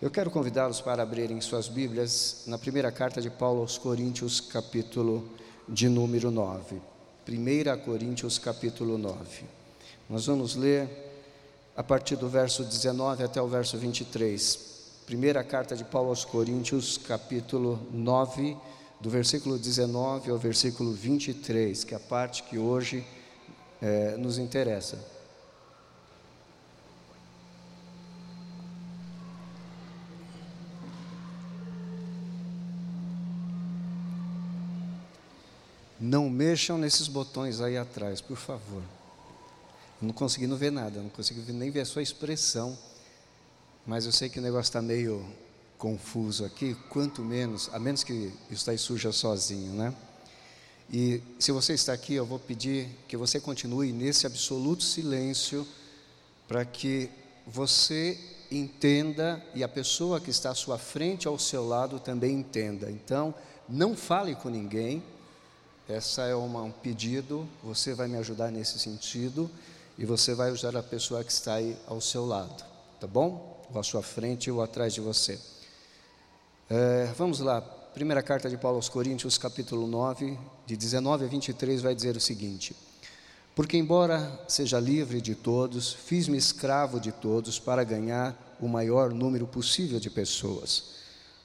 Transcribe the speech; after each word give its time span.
Eu 0.00 0.10
quero 0.10 0.30
convidá-los 0.30 0.82
para 0.82 1.02
abrirem 1.02 1.40
suas 1.40 1.68
Bíblias 1.68 2.42
na 2.46 2.58
primeira 2.58 2.92
carta 2.92 3.18
de 3.18 3.30
Paulo 3.30 3.62
aos 3.62 3.78
Coríntios, 3.78 4.42
capítulo 4.42 5.26
de 5.66 5.88
número 5.88 6.30
9. 6.30 6.82
1 7.26 7.78
Coríntios, 7.82 8.38
capítulo 8.38 8.98
9. 8.98 9.44
Nós 10.10 10.26
vamos 10.26 10.54
ler 10.54 10.86
a 11.74 11.82
partir 11.82 12.14
do 12.14 12.28
verso 12.28 12.62
19 12.62 13.24
até 13.24 13.40
o 13.40 13.48
verso 13.48 13.78
23. 13.78 14.58
Primeira 15.06 15.42
carta 15.42 15.74
de 15.74 15.82
Paulo 15.82 16.10
aos 16.10 16.26
Coríntios, 16.26 16.98
capítulo 16.98 17.80
9, 17.90 18.54
do 19.00 19.08
versículo 19.08 19.58
19 19.58 20.30
ao 20.30 20.36
versículo 20.36 20.92
23, 20.92 21.84
que 21.84 21.94
é 21.94 21.96
a 21.96 22.00
parte 22.00 22.42
que 22.42 22.58
hoje 22.58 23.02
é, 23.80 24.14
nos 24.18 24.36
interessa. 24.36 25.15
Não 36.06 36.30
mexam 36.30 36.78
nesses 36.78 37.08
botões 37.08 37.60
aí 37.60 37.76
atrás, 37.76 38.20
por 38.20 38.36
favor. 38.36 38.82
não 40.00 40.12
consegui 40.12 40.46
não 40.46 40.56
ver 40.56 40.70
nada, 40.70 41.00
não 41.00 41.08
consegui 41.08 41.40
nem 41.52 41.68
ver 41.68 41.80
a 41.80 41.84
sua 41.84 42.00
expressão. 42.00 42.78
Mas 43.84 44.06
eu 44.06 44.12
sei 44.12 44.28
que 44.28 44.38
o 44.38 44.42
negócio 44.42 44.68
está 44.68 44.80
meio 44.80 45.26
confuso 45.76 46.44
aqui, 46.44 46.76
quanto 46.90 47.22
menos, 47.22 47.68
a 47.72 47.80
menos 47.80 48.04
que 48.04 48.32
isso 48.48 48.70
aí 48.70 48.78
suja 48.78 49.10
sozinho, 49.10 49.72
né? 49.72 49.92
E 50.92 51.20
se 51.40 51.50
você 51.50 51.74
está 51.74 51.92
aqui, 51.92 52.14
eu 52.14 52.24
vou 52.24 52.38
pedir 52.38 52.88
que 53.08 53.16
você 53.16 53.40
continue 53.40 53.90
nesse 53.90 54.28
absoluto 54.28 54.84
silêncio, 54.84 55.66
para 56.46 56.64
que 56.64 57.10
você 57.44 58.16
entenda 58.48 59.44
e 59.56 59.64
a 59.64 59.68
pessoa 59.68 60.20
que 60.20 60.30
está 60.30 60.50
à 60.50 60.54
sua 60.54 60.78
frente, 60.78 61.26
ao 61.26 61.36
seu 61.36 61.66
lado, 61.66 61.98
também 61.98 62.38
entenda. 62.38 62.88
Então, 62.92 63.34
não 63.68 63.96
fale 63.96 64.36
com 64.36 64.48
ninguém 64.48 65.02
essa 65.88 66.22
é 66.22 66.34
uma, 66.34 66.62
um 66.62 66.72
pedido, 66.72 67.46
você 67.62 67.94
vai 67.94 68.08
me 68.08 68.16
ajudar 68.16 68.50
nesse 68.50 68.76
sentido 68.76 69.48
e 69.96 70.04
você 70.04 70.34
vai 70.34 70.50
ajudar 70.50 70.76
a 70.76 70.82
pessoa 70.82 71.22
que 71.22 71.30
está 71.30 71.54
aí 71.54 71.76
ao 71.86 72.00
seu 72.00 72.26
lado, 72.26 72.64
tá 73.00 73.06
bom? 73.06 73.64
Ou 73.72 73.80
à 73.80 73.84
sua 73.84 74.02
frente 74.02 74.50
ou 74.50 74.60
atrás 74.60 74.92
de 74.92 75.00
você. 75.00 75.38
É, 76.68 77.08
vamos 77.16 77.38
lá, 77.38 77.60
primeira 77.60 78.20
carta 78.20 78.50
de 78.50 78.56
Paulo 78.56 78.78
aos 78.78 78.88
Coríntios, 78.88 79.38
capítulo 79.38 79.86
9, 79.86 80.36
de 80.66 80.76
19 80.76 81.24
a 81.24 81.28
23, 81.28 81.80
vai 81.82 81.94
dizer 81.94 82.16
o 82.16 82.20
seguinte: 82.20 82.74
Porque, 83.54 83.76
embora 83.76 84.40
seja 84.48 84.80
livre 84.80 85.20
de 85.20 85.36
todos, 85.36 85.92
fiz-me 85.92 86.36
escravo 86.36 86.98
de 86.98 87.12
todos 87.12 87.60
para 87.60 87.84
ganhar 87.84 88.56
o 88.60 88.66
maior 88.66 89.14
número 89.14 89.46
possível 89.46 90.00
de 90.00 90.10
pessoas. 90.10 90.96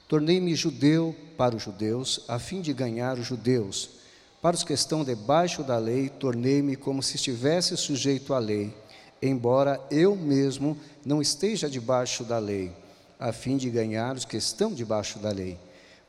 Tornei-me 0.08 0.56
judeu 0.56 1.14
para 1.38 1.54
os 1.54 1.62
judeus, 1.62 2.24
a 2.26 2.40
fim 2.40 2.60
de 2.60 2.72
ganhar 2.72 3.18
os 3.18 3.26
judeus 3.26 4.01
para 4.42 4.56
os 4.56 4.64
que 4.64 4.72
estão 4.72 5.04
debaixo 5.04 5.62
da 5.62 5.78
lei, 5.78 6.08
tornei-me 6.08 6.74
como 6.74 7.00
se 7.00 7.14
estivesse 7.14 7.76
sujeito 7.76 8.34
à 8.34 8.40
lei, 8.40 8.74
embora 9.22 9.80
eu 9.88 10.16
mesmo 10.16 10.76
não 11.06 11.22
esteja 11.22 11.70
debaixo 11.70 12.24
da 12.24 12.40
lei, 12.40 12.72
a 13.20 13.32
fim 13.32 13.56
de 13.56 13.70
ganhar 13.70 14.16
os 14.16 14.24
que 14.24 14.36
estão 14.36 14.74
debaixo 14.74 15.20
da 15.20 15.30
lei. 15.30 15.56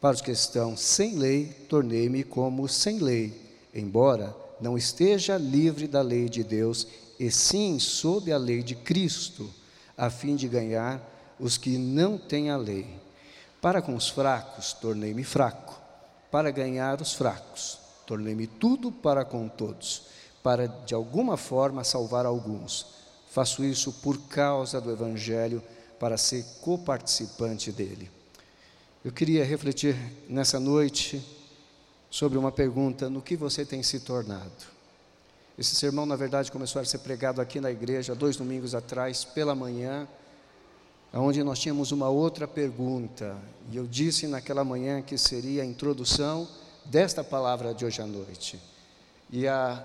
Para 0.02 0.16
os 0.16 0.22
que 0.22 0.32
estão 0.32 0.76
sem 0.76 1.16
lei, 1.16 1.46
tornei-me 1.70 2.24
como 2.24 2.68
sem 2.68 2.98
lei, 2.98 3.40
embora 3.72 4.36
não 4.60 4.76
esteja 4.76 5.38
livre 5.38 5.88
da 5.88 6.02
lei 6.02 6.28
de 6.28 6.44
Deus, 6.44 6.88
e 7.20 7.30
sim 7.30 7.78
sob 7.78 8.32
a 8.32 8.38
lei 8.38 8.64
de 8.64 8.74
Cristo, 8.74 9.48
a 9.96 10.10
fim 10.10 10.36
de 10.36 10.48
ganhar 10.48 11.00
os 11.40 11.56
que 11.56 11.78
não 11.78 12.18
têm 12.18 12.50
a 12.50 12.58
lei. 12.58 12.88
Para 13.62 13.80
com 13.80 13.96
os 13.96 14.10
fracos, 14.10 14.74
tornei-me 14.74 15.24
fraco, 15.24 15.80
para 16.32 16.50
ganhar 16.50 17.00
os 17.00 17.14
fracos. 17.14 17.83
Tornei-me 18.06 18.48
tudo 18.48 18.92
para 18.92 19.24
com 19.24 19.48
todos, 19.48 20.04
para 20.42 20.68
de 20.68 20.94
alguma 20.94 21.38
forma 21.38 21.84
salvar 21.84 22.26
alguns. 22.26 22.86
Faço 23.30 23.64
isso 23.64 23.92
por 23.92 24.18
causa 24.28 24.80
do 24.80 24.92
Evangelho, 24.92 25.64
para 26.00 26.18
ser 26.18 26.46
coparticipante 26.62 27.72
dele. 27.72 28.12
Eu 29.06 29.12
queria 29.12 29.46
refletir 29.46 29.96
nessa 30.28 30.60
noite 30.60 31.24
sobre 32.10 32.38
uma 32.38 32.52
pergunta: 32.52 33.10
no 33.10 33.22
que 33.22 33.36
você 33.36 33.66
tem 33.66 33.82
se 33.82 34.02
tornado? 34.02 34.74
Esse 35.58 35.76
sermão, 35.76 36.06
na 36.06 36.16
verdade, 36.16 36.52
começou 36.52 36.82
a 36.82 36.86
ser 36.86 36.98
pregado 37.00 37.40
aqui 37.40 37.60
na 37.60 37.72
igreja 37.72 38.16
dois 38.16 38.36
domingos 38.36 38.74
atrás, 38.74 39.24
pela 39.24 39.54
manhã, 39.54 40.08
onde 41.14 41.44
nós 41.44 41.60
tínhamos 41.60 41.92
uma 41.92 42.10
outra 42.10 42.48
pergunta. 42.48 43.38
E 43.72 43.78
eu 43.78 43.86
disse 43.86 44.28
naquela 44.28 44.64
manhã 44.64 45.02
que 45.02 45.18
seria 45.18 45.62
a 45.62 45.66
introdução 45.66 46.48
desta 46.86 47.24
palavra 47.24 47.74
de 47.74 47.86
hoje 47.86 48.02
à 48.02 48.06
noite. 48.06 48.60
E 49.30 49.48
a, 49.48 49.84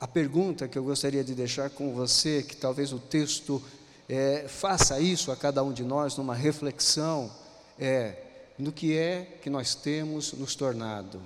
a 0.00 0.08
pergunta 0.08 0.66
que 0.66 0.78
eu 0.78 0.84
gostaria 0.84 1.22
de 1.22 1.34
deixar 1.34 1.70
com 1.70 1.94
você, 1.94 2.42
que 2.42 2.56
talvez 2.56 2.92
o 2.92 2.98
texto 2.98 3.62
é, 4.08 4.46
faça 4.48 5.00
isso 5.00 5.30
a 5.30 5.36
cada 5.36 5.62
um 5.62 5.72
de 5.72 5.84
nós 5.84 6.16
numa 6.16 6.34
reflexão, 6.34 7.30
é: 7.78 8.16
no 8.58 8.72
que 8.72 8.96
é 8.96 9.38
que 9.42 9.48
nós 9.48 9.74
temos 9.74 10.32
nos 10.32 10.54
tornado? 10.54 11.20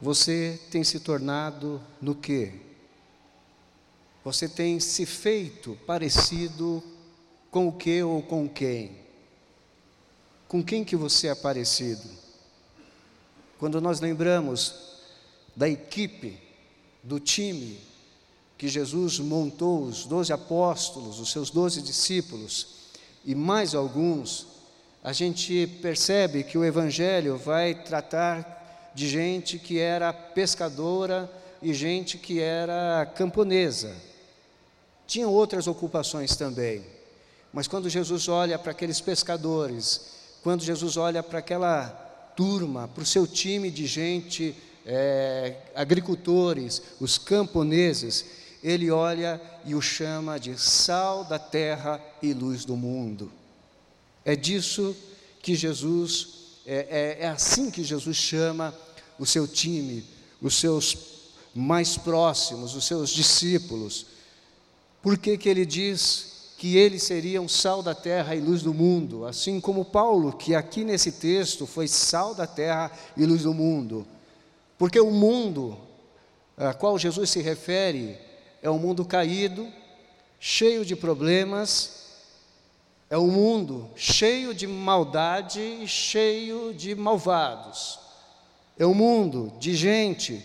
Você 0.00 0.60
tem 0.70 0.84
se 0.84 1.00
tornado 1.00 1.80
no 2.00 2.14
que? 2.14 2.52
Você 4.24 4.48
tem 4.48 4.78
se 4.78 5.06
feito 5.06 5.76
parecido 5.86 6.82
com 7.50 7.68
o 7.68 7.72
que 7.72 8.02
ou 8.02 8.22
com 8.22 8.48
quem? 8.48 8.96
Com 10.46 10.62
quem 10.62 10.84
que 10.84 10.94
você 10.94 11.28
é 11.28 11.34
parecido? 11.34 12.08
Quando 13.58 13.80
nós 13.80 14.00
lembramos 14.00 14.74
da 15.56 15.68
equipe, 15.68 16.38
do 17.02 17.18
time 17.18 17.78
que 18.56 18.68
Jesus 18.68 19.18
montou, 19.18 19.82
os 19.82 20.04
doze 20.04 20.32
apóstolos, 20.32 21.18
os 21.18 21.32
seus 21.32 21.50
doze 21.50 21.82
discípulos 21.82 22.78
e 23.24 23.34
mais 23.34 23.74
alguns, 23.74 24.46
a 25.02 25.12
gente 25.12 25.66
percebe 25.82 26.44
que 26.44 26.56
o 26.56 26.64
Evangelho 26.64 27.36
vai 27.36 27.74
tratar 27.74 28.92
de 28.94 29.08
gente 29.08 29.58
que 29.58 29.78
era 29.78 30.12
pescadora 30.12 31.30
e 31.60 31.74
gente 31.74 32.16
que 32.18 32.40
era 32.40 33.06
camponesa. 33.14 33.94
Tinham 35.06 35.32
outras 35.32 35.66
ocupações 35.66 36.36
também, 36.36 36.84
mas 37.52 37.66
quando 37.66 37.88
Jesus 37.88 38.28
olha 38.28 38.58
para 38.58 38.72
aqueles 38.72 39.00
pescadores, 39.00 40.12
quando 40.42 40.62
Jesus 40.62 40.96
olha 40.96 41.22
para 41.22 41.38
aquela 41.38 42.07
turma, 42.38 42.86
para 42.86 43.02
o 43.02 43.06
seu 43.06 43.26
time 43.26 43.68
de 43.68 43.84
gente, 43.84 44.54
é, 44.86 45.56
agricultores, 45.74 46.80
os 47.00 47.18
camponeses, 47.18 48.26
ele 48.62 48.92
olha 48.92 49.42
e 49.64 49.74
o 49.74 49.82
chama 49.82 50.38
de 50.38 50.56
sal 50.56 51.24
da 51.24 51.36
terra 51.36 52.00
e 52.22 52.32
luz 52.32 52.64
do 52.64 52.76
mundo. 52.76 53.32
É 54.24 54.36
disso 54.36 54.94
que 55.42 55.56
Jesus, 55.56 56.28
é, 56.64 57.16
é, 57.20 57.24
é 57.24 57.28
assim 57.28 57.72
que 57.72 57.82
Jesus 57.82 58.16
chama 58.16 58.72
o 59.18 59.26
seu 59.26 59.48
time, 59.48 60.04
os 60.40 60.54
seus 60.54 60.96
mais 61.52 61.96
próximos, 61.96 62.76
os 62.76 62.84
seus 62.84 63.10
discípulos. 63.10 64.06
Por 65.02 65.18
que, 65.18 65.36
que 65.36 65.48
ele 65.48 65.66
diz 65.66 66.37
que 66.58 66.76
eles 66.76 67.04
seriam 67.04 67.46
sal 67.46 67.84
da 67.84 67.94
terra 67.94 68.34
e 68.34 68.40
luz 68.40 68.62
do 68.62 68.74
mundo, 68.74 69.24
assim 69.24 69.60
como 69.60 69.84
Paulo, 69.84 70.32
que 70.32 70.56
aqui 70.56 70.82
nesse 70.82 71.12
texto 71.12 71.68
foi 71.68 71.86
sal 71.86 72.34
da 72.34 72.48
terra 72.48 72.90
e 73.16 73.24
luz 73.24 73.44
do 73.44 73.54
mundo. 73.54 74.04
Porque 74.76 74.98
o 74.98 75.12
mundo 75.12 75.78
a 76.56 76.74
qual 76.74 76.98
Jesus 76.98 77.30
se 77.30 77.40
refere 77.40 78.18
é 78.60 78.68
um 78.68 78.76
mundo 78.76 79.04
caído, 79.04 79.68
cheio 80.40 80.84
de 80.84 80.96
problemas, 80.96 82.06
é 83.08 83.16
um 83.16 83.28
mundo 83.28 83.88
cheio 83.94 84.52
de 84.52 84.66
maldade 84.66 85.60
e 85.60 85.86
cheio 85.86 86.74
de 86.74 86.92
malvados. 86.96 88.00
É 88.76 88.84
um 88.84 88.94
mundo 88.94 89.52
de 89.60 89.76
gente 89.76 90.44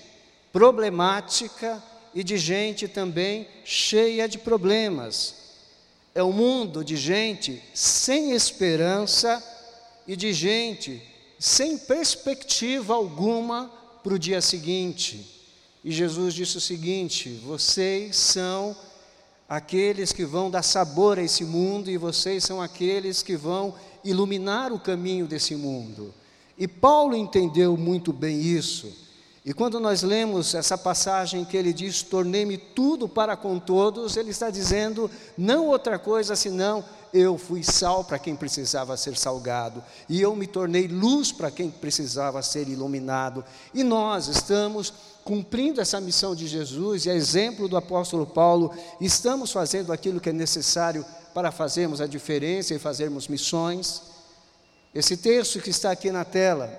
problemática 0.52 1.82
e 2.14 2.24
de 2.24 2.38
gente 2.38 2.88
também 2.88 3.48
cheia 3.66 4.30
de 4.30 4.38
problemas 4.38 5.42
é 6.16 6.24
um 6.24 6.32
mundo 6.32 6.84
de 6.84 6.96
gente 6.96 7.62
sem 7.74 8.34
esperança 8.34 9.44
e 10.08 10.16
de 10.16 10.32
gente 10.34 11.02
sem 11.40 11.78
perspectiva 11.78 12.94
alguma 12.94 13.72
para 14.04 14.14
o 14.14 14.20
dia 14.20 14.42
seguinte. 14.42 15.30
E 15.84 15.92
Jesus 15.92 16.34
disse 16.34 16.58
o 16.58 16.62
seguinte: 16.62 17.30
vocês 17.44 18.16
são 18.16 18.76
aqueles 19.50 20.12
que 20.12 20.24
vão 20.24 20.50
dar 20.50 20.64
sabor 20.64 21.20
a 21.20 21.24
esse 21.24 21.44
mundo 21.44 21.90
e 21.90 21.98
vocês 21.98 22.44
são 22.44 22.62
aqueles 22.62 23.22
que 23.22 23.36
vão 23.36 23.76
iluminar 24.04 24.72
o 24.72 24.80
caminho 24.80 25.28
desse 25.28 25.56
mundo. 25.56 26.14
E 26.58 26.68
Paulo 26.68 27.16
entendeu 27.16 27.76
muito 27.76 28.14
bem 28.14 28.40
isso. 28.40 29.03
E 29.46 29.54
quando 29.54 29.78
nós 29.78 30.04
lemos 30.04 30.56
essa 30.56 30.78
passagem 30.78 31.44
que 31.44 31.58
ele 31.58 31.74
diz: 31.74 32.02
Tornei-me 32.02 32.58
tudo 32.58 33.10
para 33.10 33.36
com 33.36 33.60
todos, 33.60 34.16
ele 34.16 34.32
está 34.32 34.50
dizendo 34.50 35.12
não 35.38 35.68
outra 35.68 36.00
coisa 36.00 36.36
senão 36.36 36.84
eu 37.14 37.38
fui 37.38 37.62
sal 37.62 38.04
para 38.04 38.18
quem 38.18 38.36
precisava 38.36 38.98
ser 38.98 39.16
salgado, 39.16 39.84
e 40.10 40.20
eu 40.20 40.36
me 40.36 40.48
tornei 40.48 40.88
luz 40.88 41.32
para 41.32 41.52
quem 41.52 41.70
precisava 41.70 42.42
ser 42.42 42.68
iluminado. 42.68 43.44
E 43.74 43.84
nós 43.84 44.28
estamos 44.28 44.92
cumprindo 45.24 45.80
essa 45.80 46.02
missão 46.02 46.34
de 46.34 46.48
Jesus, 46.48 47.06
e 47.06 47.10
a 47.10 47.14
exemplo 47.14 47.68
do 47.68 47.78
apóstolo 47.78 48.26
Paulo, 48.26 48.74
estamos 49.00 49.52
fazendo 49.52 49.94
aquilo 49.94 50.20
que 50.20 50.30
é 50.30 50.34
necessário 50.34 51.06
para 51.34 51.52
fazermos 51.52 52.02
a 52.02 52.08
diferença 52.08 52.74
e 52.74 52.80
fazermos 52.80 53.28
missões. 53.28 54.02
Esse 54.94 55.16
texto 55.16 55.60
que 55.60 55.70
está 55.70 55.92
aqui 55.92 56.12
na 56.12 56.26
tela, 56.26 56.72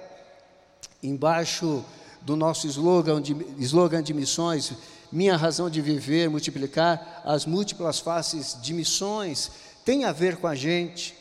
embaixo 1.03 1.85
do 2.25 2.37
nosso 2.37 2.67
slogan 2.67 3.21
de, 3.21 3.37
slogan 3.59 4.03
de 4.03 4.15
missões, 4.15 4.73
minha 5.13 5.37
razão 5.37 5.69
de 5.69 5.81
viver, 5.81 6.29
multiplicar 6.29 7.23
as 7.25 7.47
múltiplas 7.47 8.01
faces 8.01 8.57
de 8.61 8.73
missões, 8.73 9.51
tem 9.85 10.05
a 10.05 10.13
ver 10.13 10.37
com 10.37 10.47
a 10.47 10.55
gente. 10.55 11.15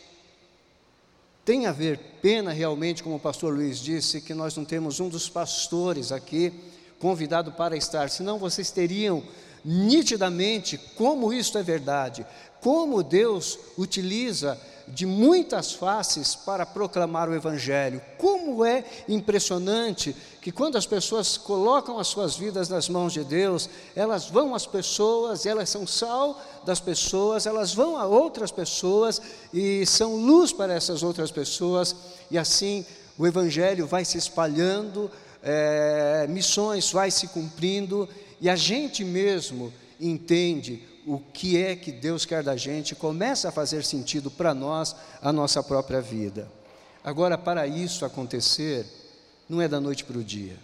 Tem 1.45 1.65
a 1.65 1.73
ver, 1.73 1.99
pena 2.21 2.53
realmente, 2.53 3.03
como 3.03 3.17
o 3.17 3.19
pastor 3.19 3.53
Luiz 3.53 3.79
disse, 3.79 4.21
que 4.21 4.33
nós 4.33 4.55
não 4.55 4.63
temos 4.63 5.01
um 5.01 5.09
dos 5.09 5.27
pastores 5.27 6.11
aqui 6.11 6.53
convidado 6.99 7.51
para 7.51 7.75
estar, 7.75 8.09
senão 8.09 8.39
vocês 8.39 8.71
teriam 8.71 9.21
nitidamente 9.63 10.77
como 10.95 11.33
isso 11.33 11.57
é 11.57 11.63
verdade, 11.63 12.25
como 12.61 13.03
Deus 13.03 13.59
utiliza 13.77 14.59
de 14.87 15.05
muitas 15.05 15.73
faces 15.73 16.35
para 16.35 16.65
proclamar 16.65 17.29
o 17.29 17.35
Evangelho. 17.35 18.01
Como 18.17 18.65
é 18.65 18.83
impressionante 19.07 20.15
que 20.41 20.51
quando 20.51 20.77
as 20.77 20.85
pessoas 20.85 21.37
colocam 21.37 21.97
as 21.97 22.07
suas 22.07 22.35
vidas 22.35 22.69
nas 22.69 22.89
mãos 22.89 23.13
de 23.13 23.23
Deus, 23.23 23.69
elas 23.95 24.29
vão 24.29 24.53
às 24.53 24.65
pessoas, 24.65 25.45
elas 25.45 25.69
são 25.69 25.87
sal 25.87 26.41
das 26.65 26.79
pessoas, 26.79 27.45
elas 27.45 27.73
vão 27.73 27.97
a 27.97 28.05
outras 28.05 28.51
pessoas 28.51 29.21
e 29.53 29.85
são 29.85 30.15
luz 30.15 30.51
para 30.51 30.73
essas 30.73 31.03
outras 31.03 31.31
pessoas, 31.31 31.95
e 32.29 32.37
assim 32.37 32.85
o 33.17 33.25
Evangelho 33.25 33.87
vai 33.87 34.03
se 34.03 34.17
espalhando, 34.17 35.09
é, 35.41 36.25
missões 36.29 36.91
vai 36.91 37.11
se 37.11 37.27
cumprindo, 37.27 38.07
e 38.41 38.49
a 38.49 38.55
gente 38.55 39.03
mesmo 39.05 39.73
entende 39.99 40.92
o 41.05 41.19
que 41.19 41.61
é 41.61 41.75
que 41.75 41.91
Deus 41.91 42.25
quer 42.25 42.43
da 42.43 42.55
gente, 42.55 42.95
começa 42.95 43.49
a 43.49 43.51
fazer 43.51 43.83
sentido 43.83 44.31
para 44.31 44.53
nós 44.53 44.95
a 45.21 45.31
nossa 45.31 45.61
própria 45.61 46.01
vida. 46.01 46.49
Agora, 47.03 47.37
para 47.37 47.67
isso 47.67 48.05
acontecer, 48.05 48.85
não 49.49 49.61
é 49.61 49.67
da 49.67 49.79
noite 49.79 50.05
para 50.05 50.17
o 50.17 50.23
dia. 50.23 50.57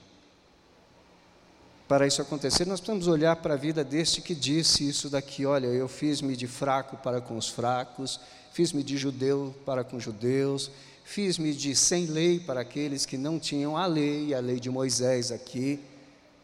Para 1.87 2.07
isso 2.07 2.21
acontecer, 2.21 2.65
nós 2.65 2.79
precisamos 2.79 3.07
olhar 3.07 3.35
para 3.37 3.55
a 3.55 3.57
vida 3.57 3.83
deste 3.83 4.21
que 4.21 4.35
disse 4.35 4.87
isso 4.87 5.09
daqui: 5.09 5.45
olha, 5.45 5.67
eu 5.67 5.87
fiz-me 5.87 6.35
de 6.35 6.47
fraco 6.47 6.95
para 6.97 7.19
com 7.19 7.35
os 7.35 7.49
fracos, 7.49 8.19
fiz-me 8.53 8.83
de 8.83 8.95
judeu 8.95 9.53
para 9.65 9.83
com 9.83 9.99
judeus, 9.99 10.71
fiz-me 11.03 11.53
de 11.53 11.75
sem 11.75 12.05
lei 12.05 12.39
para 12.39 12.61
aqueles 12.61 13.05
que 13.05 13.17
não 13.17 13.39
tinham 13.39 13.75
a 13.75 13.85
lei, 13.85 14.33
a 14.33 14.39
lei 14.39 14.59
de 14.59 14.69
Moisés 14.69 15.31
aqui. 15.31 15.79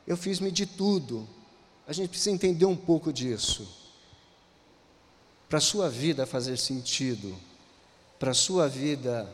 Eu 0.05 0.17
fiz-me 0.17 0.51
de 0.51 0.65
tudo. 0.65 1.27
A 1.87 1.93
gente 1.93 2.09
precisa 2.09 2.31
entender 2.31 2.65
um 2.65 2.75
pouco 2.75 3.13
disso 3.13 3.84
para 5.47 5.59
a 5.59 5.61
sua 5.61 5.89
vida 5.89 6.25
fazer 6.25 6.57
sentido, 6.57 7.35
para 8.19 8.31
a 8.31 8.35
sua 8.35 8.67
vida 8.67 9.31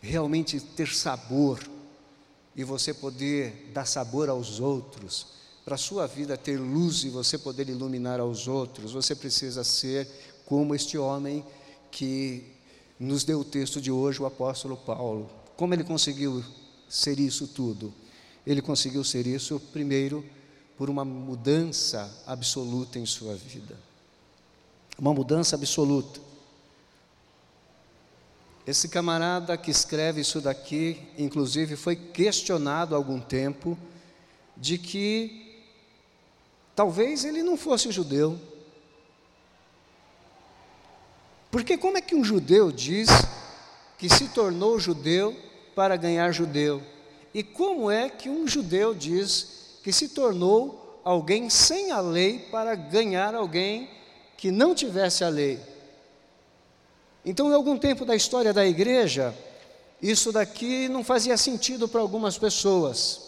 realmente 0.00 0.60
ter 0.60 0.88
sabor. 0.88 1.60
E 2.54 2.64
você 2.64 2.92
poder 2.92 3.70
dar 3.72 3.86
sabor 3.86 4.28
aos 4.28 4.60
outros, 4.60 5.28
para 5.64 5.76
a 5.76 5.78
sua 5.78 6.06
vida 6.06 6.36
ter 6.36 6.58
luz 6.58 7.02
e 7.02 7.08
você 7.08 7.38
poder 7.38 7.66
iluminar 7.70 8.20
aos 8.20 8.46
outros, 8.46 8.92
você 8.92 9.14
precisa 9.14 9.64
ser 9.64 10.06
como 10.44 10.74
este 10.74 10.98
homem 10.98 11.42
que 11.90 12.44
nos 13.00 13.24
deu 13.24 13.40
o 13.40 13.44
texto 13.44 13.80
de 13.80 13.90
hoje, 13.90 14.20
o 14.20 14.26
apóstolo 14.26 14.76
Paulo. 14.76 15.30
Como 15.56 15.72
ele 15.72 15.82
conseguiu 15.82 16.44
ser 16.86 17.18
isso 17.18 17.46
tudo? 17.46 17.94
Ele 18.46 18.60
conseguiu 18.60 19.02
ser 19.02 19.26
isso, 19.26 19.58
primeiro, 19.72 20.22
por 20.76 20.90
uma 20.90 21.06
mudança 21.06 22.22
absoluta 22.26 22.98
em 22.98 23.06
sua 23.06 23.34
vida 23.34 23.91
uma 24.98 25.12
mudança 25.12 25.56
absoluta. 25.56 26.20
Esse 28.66 28.88
camarada 28.88 29.56
que 29.56 29.70
escreve 29.70 30.20
isso 30.20 30.40
daqui, 30.40 31.00
inclusive, 31.18 31.74
foi 31.74 31.96
questionado 31.96 32.94
há 32.94 32.98
algum 32.98 33.20
tempo 33.20 33.76
de 34.56 34.78
que 34.78 35.64
talvez 36.74 37.24
ele 37.24 37.42
não 37.42 37.56
fosse 37.56 37.90
judeu. 37.90 38.38
Porque 41.50 41.76
como 41.76 41.98
é 41.98 42.00
que 42.00 42.14
um 42.14 42.24
judeu 42.24 42.70
diz 42.70 43.08
que 43.98 44.08
se 44.08 44.28
tornou 44.28 44.78
judeu 44.78 45.36
para 45.74 45.96
ganhar 45.96 46.30
judeu? 46.30 46.82
E 47.34 47.42
como 47.42 47.90
é 47.90 48.08
que 48.08 48.30
um 48.30 48.46
judeu 48.46 48.94
diz 48.94 49.78
que 49.82 49.92
se 49.92 50.08
tornou 50.08 51.00
alguém 51.04 51.50
sem 51.50 51.90
a 51.90 52.00
lei 52.00 52.38
para 52.38 52.76
ganhar 52.76 53.34
alguém 53.34 53.90
que 54.42 54.50
não 54.50 54.74
tivesse 54.74 55.22
a 55.22 55.28
lei. 55.28 55.60
Então, 57.24 57.48
em 57.48 57.54
algum 57.54 57.78
tempo 57.78 58.04
da 58.04 58.16
história 58.16 58.52
da 58.52 58.66
igreja, 58.66 59.32
isso 60.02 60.32
daqui 60.32 60.88
não 60.88 61.04
fazia 61.04 61.36
sentido 61.36 61.86
para 61.86 62.00
algumas 62.00 62.36
pessoas. 62.36 63.20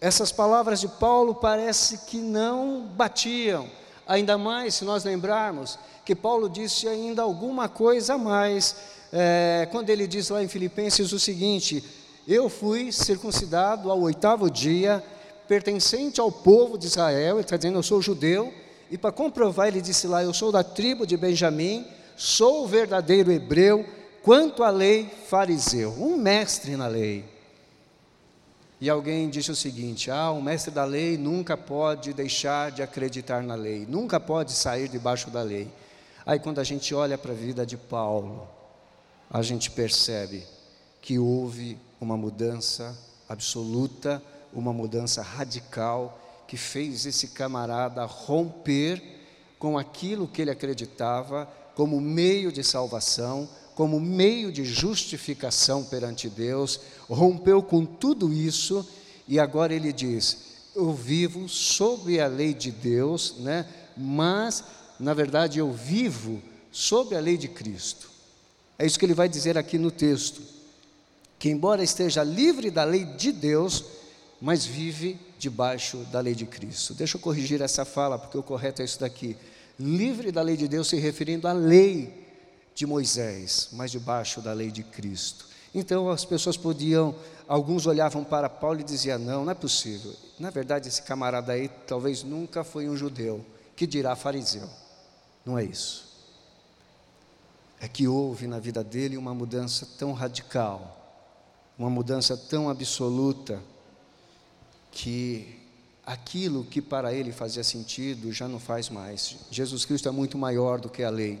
Essas 0.00 0.30
palavras 0.30 0.80
de 0.80 0.86
Paulo 0.86 1.34
parece 1.34 2.06
que 2.06 2.18
não 2.18 2.82
batiam, 2.82 3.68
ainda 4.06 4.38
mais 4.38 4.76
se 4.76 4.84
nós 4.84 5.02
lembrarmos 5.02 5.80
que 6.04 6.14
Paulo 6.14 6.48
disse 6.48 6.86
ainda 6.86 7.22
alguma 7.22 7.68
coisa 7.68 8.14
a 8.14 8.18
mais, 8.18 8.76
é, 9.12 9.66
quando 9.72 9.90
ele 9.90 10.06
diz 10.06 10.28
lá 10.28 10.44
em 10.44 10.48
Filipenses 10.48 11.10
o 11.10 11.18
seguinte: 11.18 11.82
Eu 12.24 12.48
fui 12.48 12.92
circuncidado 12.92 13.90
ao 13.90 14.00
oitavo 14.00 14.48
dia, 14.48 15.02
pertencente 15.48 16.20
ao 16.20 16.30
povo 16.30 16.78
de 16.78 16.86
Israel, 16.86 17.34
ele 17.34 17.40
está 17.40 17.56
dizendo, 17.56 17.80
eu 17.80 17.82
sou 17.82 18.00
judeu, 18.00 18.54
e 18.92 18.98
para 18.98 19.10
comprovar, 19.10 19.68
ele 19.68 19.80
disse 19.80 20.06
lá: 20.06 20.22
Eu 20.22 20.34
sou 20.34 20.52
da 20.52 20.62
tribo 20.62 21.06
de 21.06 21.16
Benjamim, 21.16 21.86
sou 22.14 22.64
o 22.64 22.68
verdadeiro 22.68 23.32
hebreu, 23.32 23.86
quanto 24.22 24.62
à 24.62 24.68
lei, 24.68 25.10
fariseu, 25.30 25.92
um 25.92 26.14
mestre 26.18 26.76
na 26.76 26.86
lei. 26.86 27.24
E 28.78 28.90
alguém 28.90 29.30
disse 29.30 29.50
o 29.50 29.56
seguinte: 29.56 30.10
Ah, 30.10 30.30
o 30.30 30.42
mestre 30.42 30.70
da 30.70 30.84
lei 30.84 31.16
nunca 31.16 31.56
pode 31.56 32.12
deixar 32.12 32.70
de 32.70 32.82
acreditar 32.82 33.42
na 33.42 33.54
lei, 33.54 33.86
nunca 33.88 34.20
pode 34.20 34.52
sair 34.52 34.88
debaixo 34.88 35.30
da 35.30 35.40
lei. 35.40 35.70
Aí, 36.26 36.38
quando 36.38 36.58
a 36.60 36.64
gente 36.64 36.94
olha 36.94 37.16
para 37.16 37.32
a 37.32 37.34
vida 37.34 37.64
de 37.64 37.78
Paulo, 37.78 38.46
a 39.30 39.40
gente 39.40 39.70
percebe 39.70 40.46
que 41.00 41.18
houve 41.18 41.78
uma 41.98 42.18
mudança 42.18 42.94
absoluta, 43.26 44.22
uma 44.52 44.70
mudança 44.70 45.22
radical 45.22 46.18
que 46.52 46.56
fez 46.58 47.06
esse 47.06 47.28
camarada 47.28 48.04
romper 48.04 49.02
com 49.58 49.78
aquilo 49.78 50.28
que 50.28 50.42
ele 50.42 50.50
acreditava 50.50 51.50
como 51.74 51.98
meio 51.98 52.52
de 52.52 52.62
salvação, 52.62 53.48
como 53.74 53.98
meio 53.98 54.52
de 54.52 54.62
justificação 54.62 55.82
perante 55.82 56.28
Deus, 56.28 56.78
rompeu 57.08 57.62
com 57.62 57.86
tudo 57.86 58.30
isso 58.30 58.86
e 59.26 59.40
agora 59.40 59.72
ele 59.72 59.94
diz: 59.94 60.36
Eu 60.76 60.92
vivo 60.92 61.48
sob 61.48 62.20
a 62.20 62.26
lei 62.26 62.52
de 62.52 62.70
Deus, 62.70 63.36
né? 63.38 63.66
mas 63.96 64.62
na 65.00 65.14
verdade 65.14 65.58
eu 65.58 65.72
vivo 65.72 66.42
sob 66.70 67.16
a 67.16 67.20
lei 67.20 67.38
de 67.38 67.48
Cristo. 67.48 68.10
É 68.78 68.84
isso 68.84 68.98
que 68.98 69.06
ele 69.06 69.14
vai 69.14 69.26
dizer 69.26 69.56
aqui 69.56 69.78
no 69.78 69.90
texto. 69.90 70.42
Que 71.38 71.48
embora 71.48 71.82
esteja 71.82 72.22
livre 72.22 72.70
da 72.70 72.84
lei 72.84 73.06
de 73.06 73.32
Deus, 73.32 74.01
mas 74.42 74.66
vive 74.66 75.16
debaixo 75.38 75.98
da 76.10 76.18
lei 76.18 76.34
de 76.34 76.44
Cristo. 76.44 76.94
Deixa 76.94 77.16
eu 77.16 77.20
corrigir 77.20 77.62
essa 77.62 77.84
fala, 77.84 78.18
porque 78.18 78.36
o 78.36 78.42
correto 78.42 78.82
é 78.82 78.84
isso 78.84 78.98
daqui. 78.98 79.36
Livre 79.78 80.32
da 80.32 80.42
lei 80.42 80.56
de 80.56 80.66
Deus, 80.66 80.88
se 80.88 80.96
referindo 80.96 81.46
à 81.46 81.52
lei 81.52 82.26
de 82.74 82.84
Moisés, 82.84 83.68
mas 83.70 83.92
debaixo 83.92 84.40
da 84.40 84.52
lei 84.52 84.72
de 84.72 84.82
Cristo. 84.82 85.46
Então 85.72 86.10
as 86.10 86.24
pessoas 86.24 86.56
podiam, 86.56 87.14
alguns 87.46 87.86
olhavam 87.86 88.24
para 88.24 88.48
Paulo 88.48 88.80
e 88.80 88.82
diziam: 88.82 89.16
não, 89.16 89.44
não 89.44 89.52
é 89.52 89.54
possível. 89.54 90.12
Na 90.40 90.50
verdade, 90.50 90.88
esse 90.88 91.02
camarada 91.02 91.52
aí 91.52 91.68
talvez 91.86 92.24
nunca 92.24 92.64
foi 92.64 92.88
um 92.88 92.96
judeu, 92.96 93.46
que 93.76 93.86
dirá 93.86 94.16
fariseu. 94.16 94.68
Não 95.46 95.56
é 95.56 95.62
isso. 95.62 96.04
É 97.80 97.86
que 97.86 98.08
houve 98.08 98.48
na 98.48 98.58
vida 98.58 98.82
dele 98.82 99.16
uma 99.16 99.32
mudança 99.32 99.86
tão 99.96 100.12
radical, 100.12 101.00
uma 101.78 101.88
mudança 101.88 102.36
tão 102.36 102.68
absoluta, 102.68 103.62
que 104.92 105.58
aquilo 106.04 106.64
que 106.64 106.80
para 106.80 107.12
ele 107.12 107.32
fazia 107.32 107.64
sentido 107.64 108.32
já 108.32 108.46
não 108.46 108.60
faz 108.60 108.88
mais. 108.88 109.36
Jesus 109.50 109.84
Cristo 109.84 110.08
é 110.08 110.12
muito 110.12 110.38
maior 110.38 110.80
do 110.80 110.88
que 110.88 111.02
a 111.02 111.10
lei. 111.10 111.40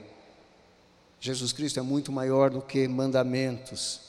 Jesus 1.20 1.52
Cristo 1.52 1.78
é 1.78 1.82
muito 1.82 2.10
maior 2.10 2.50
do 2.50 2.60
que 2.60 2.88
mandamentos. 2.88 4.00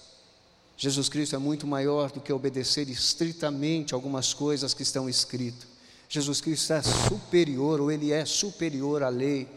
Jesus 0.75 1.09
Cristo 1.09 1.35
é 1.35 1.39
muito 1.39 1.67
maior 1.67 2.11
do 2.11 2.19
que 2.19 2.33
obedecer 2.33 2.89
estritamente 2.89 3.93
algumas 3.93 4.33
coisas 4.33 4.73
que 4.73 4.81
estão 4.81 5.07
escritas. 5.07 5.67
Jesus 6.09 6.41
Cristo 6.41 6.73
é 6.73 6.81
superior, 6.81 7.81
ou 7.81 7.91
ele 7.91 8.11
é 8.11 8.25
superior 8.25 9.03
à 9.03 9.09
lei. 9.09 9.47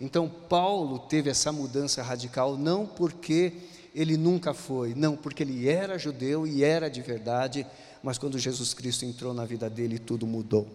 Então, 0.00 0.28
Paulo 0.28 0.98
teve 0.98 1.30
essa 1.30 1.52
mudança 1.52 2.02
radical 2.02 2.56
não 2.56 2.86
porque 2.86 3.52
ele 3.94 4.16
nunca 4.16 4.54
foi, 4.54 4.94
não, 4.94 5.16
porque 5.16 5.42
ele 5.42 5.68
era 5.68 5.98
judeu 5.98 6.46
e 6.46 6.64
era 6.64 6.88
de 6.88 7.02
verdade, 7.02 7.66
mas 8.02 8.18
quando 8.18 8.38
Jesus 8.38 8.74
Cristo 8.74 9.04
entrou 9.04 9.32
na 9.32 9.44
vida 9.44 9.70
dele, 9.70 9.98
tudo 9.98 10.26
mudou. 10.26 10.66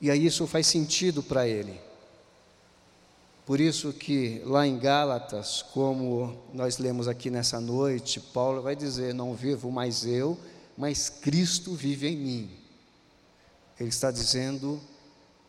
E 0.00 0.10
aí 0.10 0.26
isso 0.26 0.46
faz 0.46 0.66
sentido 0.66 1.22
para 1.22 1.46
ele. 1.46 1.80
Por 3.46 3.60
isso 3.60 3.92
que 3.92 4.40
lá 4.44 4.66
em 4.66 4.78
Gálatas, 4.78 5.62
como 5.62 6.36
nós 6.54 6.78
lemos 6.78 7.08
aqui 7.08 7.30
nessa 7.30 7.60
noite, 7.60 8.20
Paulo 8.20 8.62
vai 8.62 8.76
dizer: 8.76 9.12
Não 9.12 9.34
vivo 9.34 9.70
mais 9.70 10.06
eu, 10.06 10.38
mas 10.76 11.08
Cristo 11.08 11.74
vive 11.74 12.08
em 12.08 12.16
mim. 12.16 12.50
Ele 13.78 13.88
está 13.88 14.10
dizendo: 14.10 14.80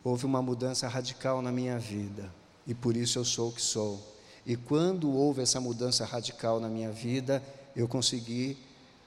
houve 0.04 0.26
uma 0.26 0.42
mudança 0.42 0.88
radical 0.88 1.42
na 1.42 1.52
minha 1.52 1.78
vida 1.78 2.32
e 2.66 2.74
por 2.74 2.96
isso 2.96 3.20
eu 3.20 3.26
sou 3.26 3.50
o 3.50 3.52
que 3.52 3.62
sou. 3.62 4.00
E 4.46 4.56
quando 4.56 5.12
houve 5.12 5.42
essa 5.42 5.60
mudança 5.60 6.06
radical 6.06 6.60
na 6.60 6.68
minha 6.68 6.92
vida, 6.92 7.44
eu 7.76 7.88
consegui 7.88 8.58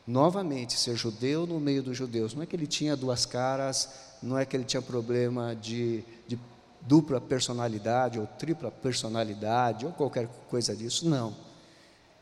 novamente 0.06 0.78
ser 0.78 0.96
judeu 0.96 1.46
no 1.46 1.58
meio 1.58 1.82
dos 1.82 1.96
judeus. 1.96 2.34
Não 2.34 2.42
é 2.42 2.46
que 2.46 2.54
ele 2.54 2.66
tinha 2.66 2.96
duas 2.96 3.24
caras, 3.24 3.88
não 4.22 4.38
é 4.38 4.44
que 4.44 4.56
ele 4.56 4.64
tinha 4.64 4.82
problema 4.82 5.54
de, 5.54 6.04
de 6.26 6.38
dupla 6.80 7.20
personalidade 7.20 8.18
ou 8.18 8.26
tripla 8.26 8.70
personalidade 8.70 9.86
ou 9.86 9.92
qualquer 9.92 10.28
coisa 10.48 10.76
disso, 10.76 11.08
não. 11.08 11.34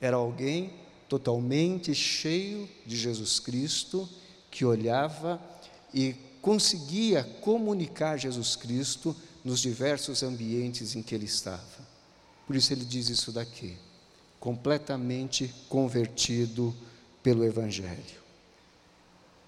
Era 0.01 0.17
alguém 0.17 0.73
totalmente 1.09 1.95
cheio 1.95 2.69
de 2.87 2.97
Jesus 2.97 3.39
Cristo 3.39 4.09
que 4.51 4.65
olhava 4.65 5.41
e 5.93 6.15
conseguia 6.41 7.23
comunicar 7.41 8.17
Jesus 8.17 8.57
Cristo 8.57 9.15
nos 9.45 9.61
diversos 9.61 10.23
ambientes 10.23 10.95
em 10.97 11.03
que 11.03 11.15
ele 11.15 11.27
estava. 11.27 11.93
Por 12.47 12.57
isso 12.57 12.73
ele 12.73 12.85
diz 12.85 13.09
isso 13.09 13.33
daqui, 13.33 13.77
completamente 14.41 15.53
convertido 15.69 16.75
pelo 17.23 17.45
Evangelho. 17.45 18.23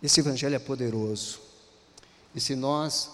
Esse 0.02 0.20
Evangelho 0.20 0.54
é 0.54 0.58
poderoso, 0.58 1.40
e 2.34 2.40
se 2.40 2.54
nós 2.54 3.10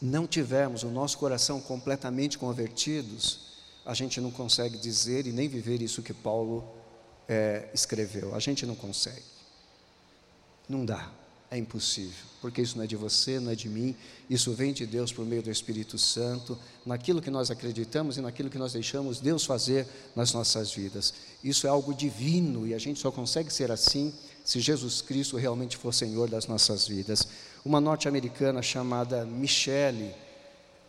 não 0.00 0.26
tivermos 0.26 0.82
o 0.82 0.90
nosso 0.90 1.18
coração 1.18 1.60
completamente 1.60 2.38
convertidos, 2.38 3.48
a 3.84 3.94
gente 3.94 4.20
não 4.20 4.30
consegue 4.30 4.76
dizer 4.76 5.26
e 5.26 5.32
nem 5.32 5.48
viver 5.48 5.80
isso 5.80 6.02
que 6.02 6.12
Paulo 6.12 6.64
é, 7.28 7.68
escreveu. 7.72 8.34
A 8.34 8.38
gente 8.38 8.66
não 8.66 8.74
consegue. 8.74 9.24
Não 10.68 10.84
dá, 10.84 11.10
é 11.50 11.58
impossível 11.58 12.28
porque 12.40 12.62
isso 12.62 12.76
não 12.76 12.84
é 12.84 12.86
de 12.86 12.96
você, 12.96 13.40
não 13.40 13.50
é 13.50 13.54
de 13.54 13.68
mim, 13.68 13.94
isso 14.30 14.52
vem 14.52 14.72
de 14.72 14.86
Deus 14.86 15.12
por 15.12 15.24
meio 15.24 15.42
do 15.42 15.50
Espírito 15.50 15.98
Santo, 15.98 16.58
naquilo 16.86 17.20
que 17.20 17.30
nós 17.30 17.50
acreditamos 17.50 18.16
e 18.16 18.20
naquilo 18.20 18.48
que 18.48 18.58
nós 18.58 18.72
deixamos 18.72 19.20
Deus 19.20 19.44
fazer 19.44 19.86
nas 20.14 20.32
nossas 20.32 20.72
vidas. 20.72 21.12
Isso 21.42 21.66
é 21.66 21.70
algo 21.70 21.92
divino 21.92 22.66
e 22.66 22.74
a 22.74 22.78
gente 22.78 23.00
só 23.00 23.10
consegue 23.10 23.52
ser 23.52 23.70
assim 23.70 24.12
se 24.44 24.60
Jesus 24.60 25.02
Cristo 25.02 25.36
realmente 25.36 25.76
for 25.76 25.92
Senhor 25.92 26.28
das 26.30 26.46
nossas 26.46 26.86
vidas. 26.86 27.26
Uma 27.64 27.80
norte-americana 27.80 28.62
chamada 28.62 29.24
Michelle, 29.24 30.14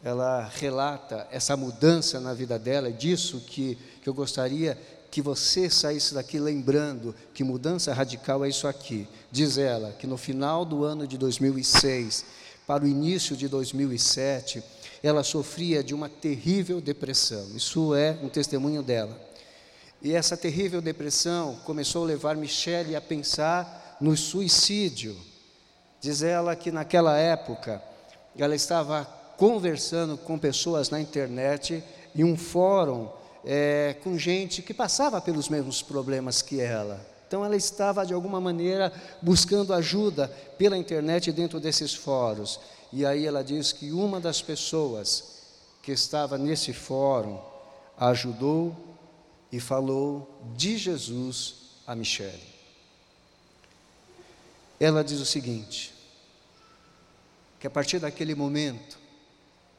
ela 0.03 0.49
relata 0.55 1.27
essa 1.31 1.57
mudança 1.57 2.19
na 2.19 2.33
vida 2.33 2.57
dela, 2.59 2.89
é 2.89 2.91
disso 2.91 3.43
que, 3.47 3.77
que 4.01 4.07
eu 4.07 4.13
gostaria 4.13 4.77
que 5.11 5.21
você 5.21 5.69
saísse 5.69 6.13
daqui 6.13 6.39
lembrando 6.39 7.15
que 7.33 7.43
mudança 7.43 7.93
radical 7.93 8.45
é 8.45 8.49
isso 8.49 8.67
aqui. 8.67 9.07
Diz 9.31 9.57
ela 9.57 9.91
que 9.93 10.05
no 10.05 10.17
final 10.17 10.63
do 10.63 10.83
ano 10.83 11.07
de 11.07 11.17
2006 11.17 12.25
para 12.67 12.83
o 12.83 12.87
início 12.87 13.35
de 13.35 13.47
2007, 13.47 14.63
ela 15.01 15.23
sofria 15.23 15.83
de 15.83 15.95
uma 15.95 16.07
terrível 16.07 16.79
depressão. 16.79 17.47
Isso 17.55 17.95
é 17.95 18.17
um 18.21 18.29
testemunho 18.29 18.83
dela. 18.83 19.19
E 20.01 20.13
essa 20.13 20.37
terrível 20.37 20.79
depressão 20.79 21.55
começou 21.65 22.03
a 22.03 22.07
levar 22.07 22.37
Michele 22.37 22.95
a 22.95 23.01
pensar 23.01 23.97
no 23.99 24.15
suicídio. 24.15 25.17
Diz 25.99 26.21
ela 26.21 26.55
que 26.55 26.71
naquela 26.71 27.17
época 27.17 27.81
ela 28.37 28.55
estava 28.55 29.03
conversando 29.35 30.17
com 30.17 30.37
pessoas 30.37 30.89
na 30.89 31.01
internet 31.01 31.83
em 32.15 32.23
um 32.23 32.37
fórum 32.37 33.09
é, 33.45 33.95
com 34.03 34.17
gente 34.17 34.61
que 34.61 34.73
passava 34.73 35.21
pelos 35.21 35.49
mesmos 35.49 35.81
problemas 35.81 36.41
que 36.41 36.59
ela. 36.59 37.05
Então 37.27 37.45
ela 37.45 37.55
estava 37.55 38.05
de 38.05 38.13
alguma 38.13 38.41
maneira 38.41 38.91
buscando 39.21 39.73
ajuda 39.73 40.27
pela 40.57 40.77
internet 40.77 41.31
dentro 41.31 41.59
desses 41.59 41.93
fóruns. 41.93 42.59
E 42.91 43.05
aí 43.05 43.25
ela 43.25 43.43
diz 43.43 43.71
que 43.71 43.91
uma 43.91 44.19
das 44.19 44.41
pessoas 44.41 45.39
que 45.83 45.91
estava 45.91 46.37
nesse 46.37 46.73
fórum 46.73 47.39
ajudou 47.97 48.75
e 49.51 49.59
falou 49.59 50.41
de 50.55 50.77
Jesus 50.77 51.55
a 51.85 51.95
Michele. 51.95 52.49
Ela 54.79 55.03
diz 55.03 55.19
o 55.19 55.25
seguinte: 55.25 55.93
que 57.59 57.67
a 57.67 57.69
partir 57.69 57.99
daquele 57.99 58.33
momento 58.33 58.97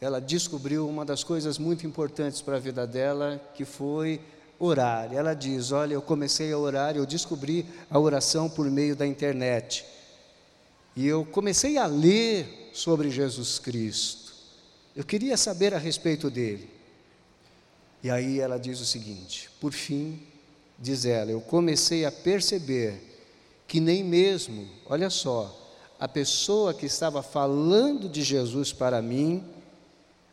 ela 0.01 0.21
descobriu 0.21 0.89
uma 0.89 1.05
das 1.05 1.23
coisas 1.23 1.59
muito 1.59 1.87
importantes 1.87 2.41
para 2.41 2.57
a 2.57 2.61
vida 2.61 2.87
dela, 2.87 3.41
que 3.55 3.65
foi 3.65 4.21
orar. 4.59 5.13
Ela 5.13 5.35
diz: 5.35 5.73
Olha, 5.73 5.95
eu 5.95 6.03
comecei 6.03 6.53
a 6.53 6.59
orar, 6.59 6.97
eu 6.97 7.05
descobri 7.05 7.67
a 7.91 7.99
oração 7.99 8.49
por 8.49 8.71
meio 8.71 8.97
da 8.97 9.07
internet. 9.07 9.85
E 10.97 11.07
eu 11.07 11.25
comecei 11.25 11.77
a 11.77 11.87
ler 11.87 12.71
sobre 12.73 13.11
Jesus 13.11 13.59
Cristo. 13.59 14.33
Eu 14.97 15.05
queria 15.05 15.37
saber 15.37 15.75
a 15.75 15.79
respeito 15.79 16.31
dele. 16.31 16.69
E 18.03 18.11
aí 18.11 18.41
ela 18.41 18.59
diz 18.59 18.81
o 18.81 18.87
seguinte: 18.87 19.51
Por 19.61 19.73
fim, 19.73 20.23
diz 20.79 21.05
ela, 21.05 21.31
eu 21.31 21.41
comecei 21.41 22.05
a 22.05 22.11
perceber 22.13 23.09
que 23.69 23.79
nem 23.79 24.03
mesmo, 24.03 24.67
olha 24.87 25.11
só, 25.11 25.57
a 25.99 26.09
pessoa 26.09 26.73
que 26.73 26.87
estava 26.87 27.23
falando 27.23 28.09
de 28.09 28.23
Jesus 28.23 28.73
para 28.73 29.01
mim, 29.03 29.45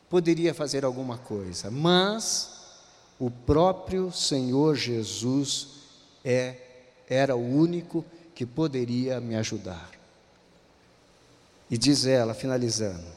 poderia 0.10 0.54
fazer 0.54 0.86
alguma 0.86 1.18
coisa, 1.18 1.70
mas 1.70 2.58
o 3.20 3.30
próprio 3.30 4.12
Senhor 4.12 4.76
Jesus 4.76 5.70
é, 6.24 6.56
era 7.10 7.36
o 7.36 7.56
único 7.56 8.06
que 8.36 8.46
poderia 8.46 9.20
me 9.20 9.36
ajudar. 9.36 9.92
E 11.70 11.78
diz 11.78 12.06
ela, 12.06 12.34
finalizando: 12.34 13.08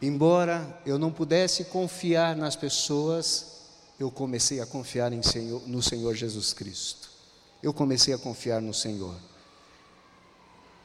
embora 0.00 0.80
eu 0.84 0.98
não 0.98 1.12
pudesse 1.12 1.64
confiar 1.64 2.34
nas 2.34 2.56
pessoas, 2.56 3.54
eu 3.98 4.10
comecei 4.10 4.60
a 4.60 4.66
confiar 4.66 5.12
Senhor, 5.22 5.62
no 5.68 5.82
Senhor 5.82 6.14
Jesus 6.14 6.52
Cristo. 6.52 7.10
Eu 7.62 7.72
comecei 7.72 8.12
a 8.12 8.18
confiar 8.18 8.60
no 8.60 8.74
Senhor. 8.74 9.14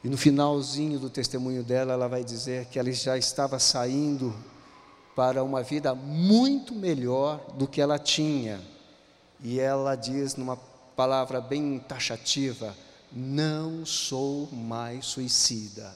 E 0.02 0.08
no 0.08 0.16
finalzinho 0.16 0.98
do 0.98 1.10
testemunho 1.10 1.62
dela, 1.62 1.92
ela 1.92 2.08
vai 2.08 2.24
dizer 2.24 2.66
que 2.66 2.78
ela 2.78 2.90
já 2.90 3.18
estava 3.18 3.58
saindo 3.58 4.34
para 5.20 5.44
uma 5.44 5.62
vida 5.62 5.94
muito 5.94 6.74
melhor 6.74 7.44
do 7.52 7.68
que 7.68 7.82
ela 7.82 7.98
tinha. 7.98 8.58
E 9.44 9.60
ela 9.60 9.94
diz 9.94 10.34
numa 10.34 10.56
palavra 10.96 11.42
bem 11.42 11.78
taxativa: 11.78 12.74
Não 13.12 13.84
sou 13.84 14.48
mais 14.50 15.04
suicida, 15.04 15.94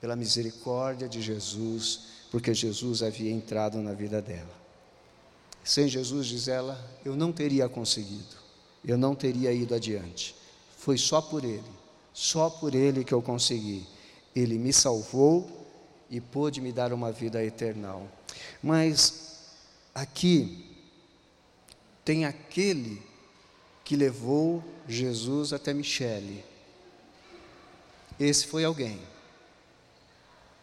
pela 0.00 0.14
misericórdia 0.14 1.08
de 1.08 1.20
Jesus, 1.20 2.02
porque 2.30 2.54
Jesus 2.54 3.02
havia 3.02 3.32
entrado 3.32 3.78
na 3.78 3.92
vida 3.92 4.22
dela. 4.22 4.54
Sem 5.64 5.88
Jesus, 5.88 6.28
diz 6.28 6.46
ela, 6.46 6.78
eu 7.04 7.16
não 7.16 7.32
teria 7.32 7.68
conseguido, 7.68 8.36
eu 8.86 8.96
não 8.96 9.16
teria 9.16 9.52
ido 9.52 9.74
adiante. 9.74 10.32
Foi 10.76 10.96
só 10.96 11.20
por 11.20 11.42
Ele, 11.42 11.72
só 12.12 12.48
por 12.48 12.72
Ele 12.72 13.02
que 13.02 13.12
eu 13.12 13.20
consegui. 13.20 13.84
Ele 14.32 14.56
me 14.58 14.72
salvou 14.72 15.66
e 16.08 16.20
pôde 16.20 16.60
me 16.60 16.70
dar 16.70 16.92
uma 16.92 17.10
vida 17.10 17.44
eternal. 17.44 18.06
Mas 18.62 19.38
aqui 19.94 20.64
tem 22.04 22.24
aquele 22.24 23.02
que 23.84 23.96
levou 23.96 24.62
Jesus 24.86 25.52
até 25.52 25.72
Michele. 25.72 26.44
Esse 28.18 28.46
foi 28.46 28.64
alguém 28.64 29.00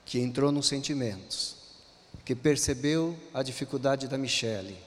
que 0.06 0.20
entrou 0.20 0.52
nos 0.52 0.68
sentimentos, 0.68 1.56
que 2.24 2.36
percebeu 2.36 3.18
a 3.34 3.42
dificuldade 3.42 4.08
da 4.08 4.18
Michele, 4.18 4.78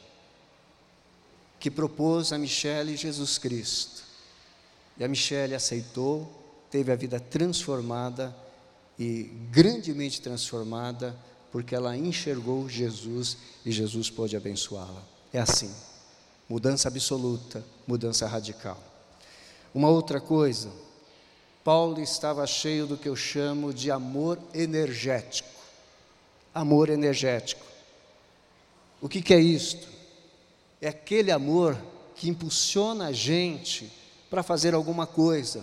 que 1.58 1.70
propôs 1.70 2.32
a 2.32 2.38
Michele 2.38 2.96
Jesus 2.96 3.38
Cristo. 3.38 4.04
E 4.96 5.04
a 5.04 5.08
Michele 5.08 5.54
aceitou, 5.54 6.28
teve 6.70 6.92
a 6.92 6.96
vida 6.96 7.18
transformada 7.18 8.36
e 8.98 9.24
grandemente 9.50 10.20
transformada 10.20 11.16
porque 11.50 11.74
ela 11.74 11.96
enxergou 11.96 12.68
Jesus 12.68 13.36
e 13.64 13.72
Jesus 13.72 14.10
pôde 14.10 14.36
abençoá-la. 14.36 15.02
É 15.32 15.38
assim, 15.38 15.74
mudança 16.48 16.88
absoluta, 16.88 17.64
mudança 17.86 18.26
radical. 18.26 18.82
Uma 19.74 19.88
outra 19.88 20.20
coisa, 20.20 20.70
Paulo 21.62 22.00
estava 22.00 22.46
cheio 22.46 22.86
do 22.86 22.96
que 22.96 23.08
eu 23.08 23.16
chamo 23.16 23.72
de 23.72 23.90
amor 23.90 24.38
energético. 24.54 25.48
Amor 26.54 26.88
energético. 26.88 27.64
O 29.00 29.08
que, 29.08 29.22
que 29.22 29.34
é 29.34 29.38
isto? 29.38 29.86
É 30.80 30.88
aquele 30.88 31.30
amor 31.30 31.76
que 32.14 32.28
impulsiona 32.28 33.08
a 33.08 33.12
gente 33.12 33.92
para 34.28 34.42
fazer 34.42 34.74
alguma 34.74 35.06
coisa, 35.06 35.62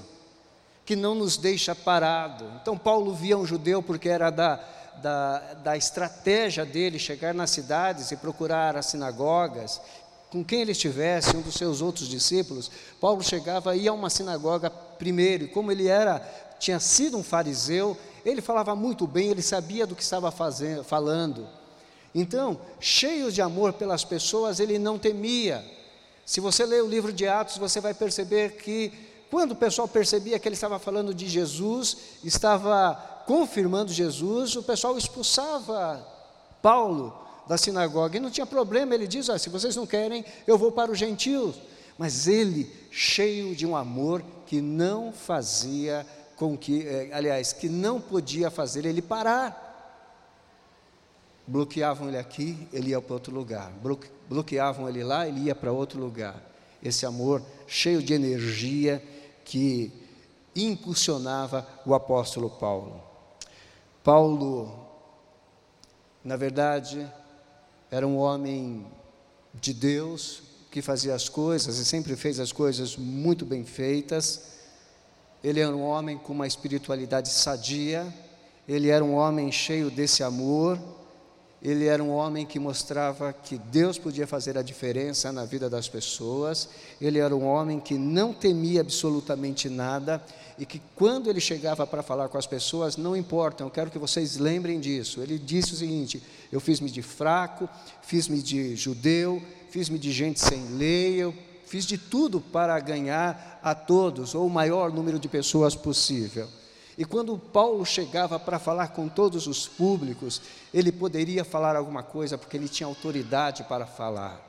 que 0.85 0.95
não 0.95 1.15
nos 1.15 1.37
deixa 1.37 1.75
parado. 1.75 2.45
Então, 2.61 2.77
Paulo 2.77 3.13
via 3.13 3.37
um 3.37 3.45
judeu 3.45 3.81
porque 3.81 4.07
era 4.07 4.29
da, 4.29 4.63
da, 5.01 5.53
da 5.63 5.77
estratégia 5.77 6.65
dele 6.65 6.97
chegar 6.99 7.33
nas 7.33 7.49
cidades 7.51 8.11
e 8.11 8.17
procurar 8.17 8.75
as 8.75 8.87
sinagogas, 8.87 9.81
com 10.31 10.43
quem 10.43 10.61
ele 10.61 10.71
estivesse, 10.71 11.37
um 11.37 11.41
dos 11.41 11.55
seus 11.55 11.81
outros 11.81 12.07
discípulos, 12.07 12.69
Paulo 12.99 13.23
chegava 13.23 13.75
e 13.75 13.83
ia 13.83 13.91
a 13.91 13.93
uma 13.93 14.09
sinagoga 14.09 14.69
primeiro, 14.69 15.45
e 15.45 15.47
como 15.47 15.71
ele 15.71 15.87
era, 15.87 16.19
tinha 16.59 16.79
sido 16.79 17.17
um 17.17 17.23
fariseu, 17.23 17.97
ele 18.25 18.41
falava 18.41 18.75
muito 18.75 19.05
bem, 19.05 19.29
ele 19.29 19.41
sabia 19.41 19.85
do 19.85 19.95
que 19.95 20.01
estava 20.01 20.31
fazendo, 20.31 20.83
falando. 20.83 21.47
Então, 22.13 22.59
cheio 22.79 23.31
de 23.31 23.41
amor 23.41 23.73
pelas 23.73 24.03
pessoas, 24.03 24.59
ele 24.59 24.79
não 24.79 24.97
temia. 24.97 25.63
Se 26.25 26.39
você 26.39 26.65
ler 26.65 26.81
o 26.81 26.87
livro 26.87 27.13
de 27.13 27.27
Atos, 27.27 27.57
você 27.57 27.79
vai 27.79 27.93
perceber 27.93 28.53
que 28.53 28.91
quando 29.35 29.51
o 29.51 29.55
pessoal 29.55 29.85
percebia 29.85 30.39
que 30.39 30.47
ele 30.47 30.55
estava 30.55 30.79
falando 30.79 31.13
de 31.13 31.27
Jesus, 31.27 31.97
estava 32.23 32.95
confirmando 33.27 33.91
Jesus, 33.91 34.55
o 34.55 34.63
pessoal 34.63 34.97
expulsava 34.97 36.01
Paulo 36.61 37.13
da 37.45 37.57
sinagoga. 37.57 38.15
E 38.15 38.21
não 38.21 38.31
tinha 38.31 38.45
problema, 38.45 38.95
ele 38.95 39.05
diz: 39.05 39.29
ah, 39.29 39.37
se 39.37 39.49
vocês 39.49 39.75
não 39.75 39.85
querem, 39.85 40.23
eu 40.47 40.57
vou 40.57 40.71
para 40.71 40.89
os 40.89 40.97
gentios. 40.97 41.57
Mas 41.97 42.29
ele, 42.29 42.71
cheio 42.89 43.53
de 43.53 43.67
um 43.67 43.75
amor 43.75 44.23
que 44.45 44.61
não 44.61 45.11
fazia 45.11 46.07
com 46.37 46.57
que, 46.57 46.87
eh, 46.87 47.09
aliás, 47.11 47.51
que 47.51 47.67
não 47.67 47.99
podia 47.99 48.49
fazer 48.49 48.85
ele 48.85 49.01
parar. 49.01 49.63
Bloqueavam 51.45 52.07
ele 52.07 52.17
aqui, 52.17 52.57
ele 52.71 52.91
ia 52.91 53.01
para 53.01 53.13
outro 53.15 53.35
lugar. 53.35 53.69
Bloqueavam 54.29 54.87
ele 54.87 55.03
lá, 55.03 55.27
ele 55.27 55.41
ia 55.41 55.55
para 55.55 55.73
outro 55.73 55.99
lugar. 55.99 56.41
Esse 56.81 57.05
amor 57.05 57.41
cheio 57.67 58.01
de 58.01 58.13
energia 58.13 59.03
que 59.45 59.93
impulsionava 60.55 61.65
o 61.85 61.93
apóstolo 61.93 62.49
Paulo. 62.49 63.01
Paulo, 64.03 64.77
na 66.23 66.35
verdade, 66.35 67.09
era 67.89 68.05
um 68.05 68.17
homem 68.17 68.85
de 69.53 69.73
Deus 69.73 70.41
que 70.71 70.81
fazia 70.81 71.15
as 71.15 71.29
coisas 71.29 71.77
e 71.77 71.85
sempre 71.85 72.15
fez 72.15 72.39
as 72.39 72.51
coisas 72.51 72.97
muito 72.97 73.45
bem 73.45 73.63
feitas. 73.63 74.55
Ele 75.43 75.59
era 75.59 75.73
um 75.73 75.83
homem 75.83 76.17
com 76.17 76.33
uma 76.33 76.47
espiritualidade 76.47 77.29
sadia, 77.29 78.13
ele 78.67 78.89
era 78.89 79.03
um 79.03 79.13
homem 79.13 79.51
cheio 79.51 79.91
desse 79.91 80.23
amor, 80.23 80.79
ele 81.65 81.85
era 81.85 82.03
um 82.03 82.11
homem 82.11 82.45
que 82.45 82.59
mostrava 82.59 83.33
que 83.33 83.57
Deus 83.57 83.97
podia 83.97 84.27
fazer 84.27 84.55
a 84.55 84.61
diferença 84.61 85.31
na 85.31 85.45
vida 85.45 85.67
das 85.67 85.89
pessoas, 85.89 86.69
ele 87.01 87.17
era 87.17 87.35
um 87.35 87.43
homem 87.43 87.79
que 87.79 87.95
não 87.95 88.31
temia 88.31 88.81
absolutamente 88.81 89.67
nada 89.67 90.23
e 90.59 90.65
que 90.65 90.79
quando 90.95 91.27
ele 91.27 91.41
chegava 91.41 91.87
para 91.87 92.03
falar 92.03 92.29
com 92.29 92.37
as 92.37 92.45
pessoas, 92.45 92.97
não 92.97 93.17
importa, 93.17 93.63
eu 93.63 93.71
quero 93.71 93.89
que 93.89 93.97
vocês 93.97 94.37
lembrem 94.37 94.79
disso. 94.79 95.21
Ele 95.21 95.39
disse 95.39 95.73
o 95.73 95.75
seguinte: 95.75 96.21
Eu 96.51 96.61
fiz-me 96.61 96.91
de 96.91 97.01
fraco, 97.01 97.67
fiz-me 98.03 98.43
de 98.43 98.75
judeu, 98.75 99.41
fiz-me 99.71 99.97
de 99.97 100.11
gente 100.11 100.39
sem 100.39 100.63
lei, 100.77 101.15
eu 101.15 101.33
fiz 101.65 101.83
de 101.83 101.97
tudo 101.97 102.39
para 102.39 102.79
ganhar 102.79 103.59
a 103.63 103.73
todos, 103.73 104.35
ou 104.35 104.45
o 104.45 104.51
maior 104.51 104.93
número 104.93 105.17
de 105.17 105.27
pessoas 105.27 105.73
possível. 105.73 106.47
E 106.97 107.03
quando 107.03 107.37
Paulo 107.37 107.85
chegava 107.85 108.39
para 108.39 108.57
falar 108.57 108.89
com 108.89 109.09
todos 109.09 109.47
os 109.47 109.67
públicos, 109.67 110.41
ele 110.73 110.91
poderia 110.91 111.43
falar 111.43 111.75
alguma 111.75 112.01
coisa 112.01 112.37
porque 112.37 112.55
ele 112.55 112.69
tinha 112.69 112.87
autoridade 112.87 113.63
para 113.63 113.85
falar. 113.85 114.41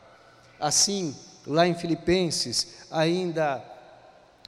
Assim, 0.61 1.15
lá 1.47 1.67
em 1.67 1.75
Filipenses, 1.75 2.85
ainda 2.91 3.63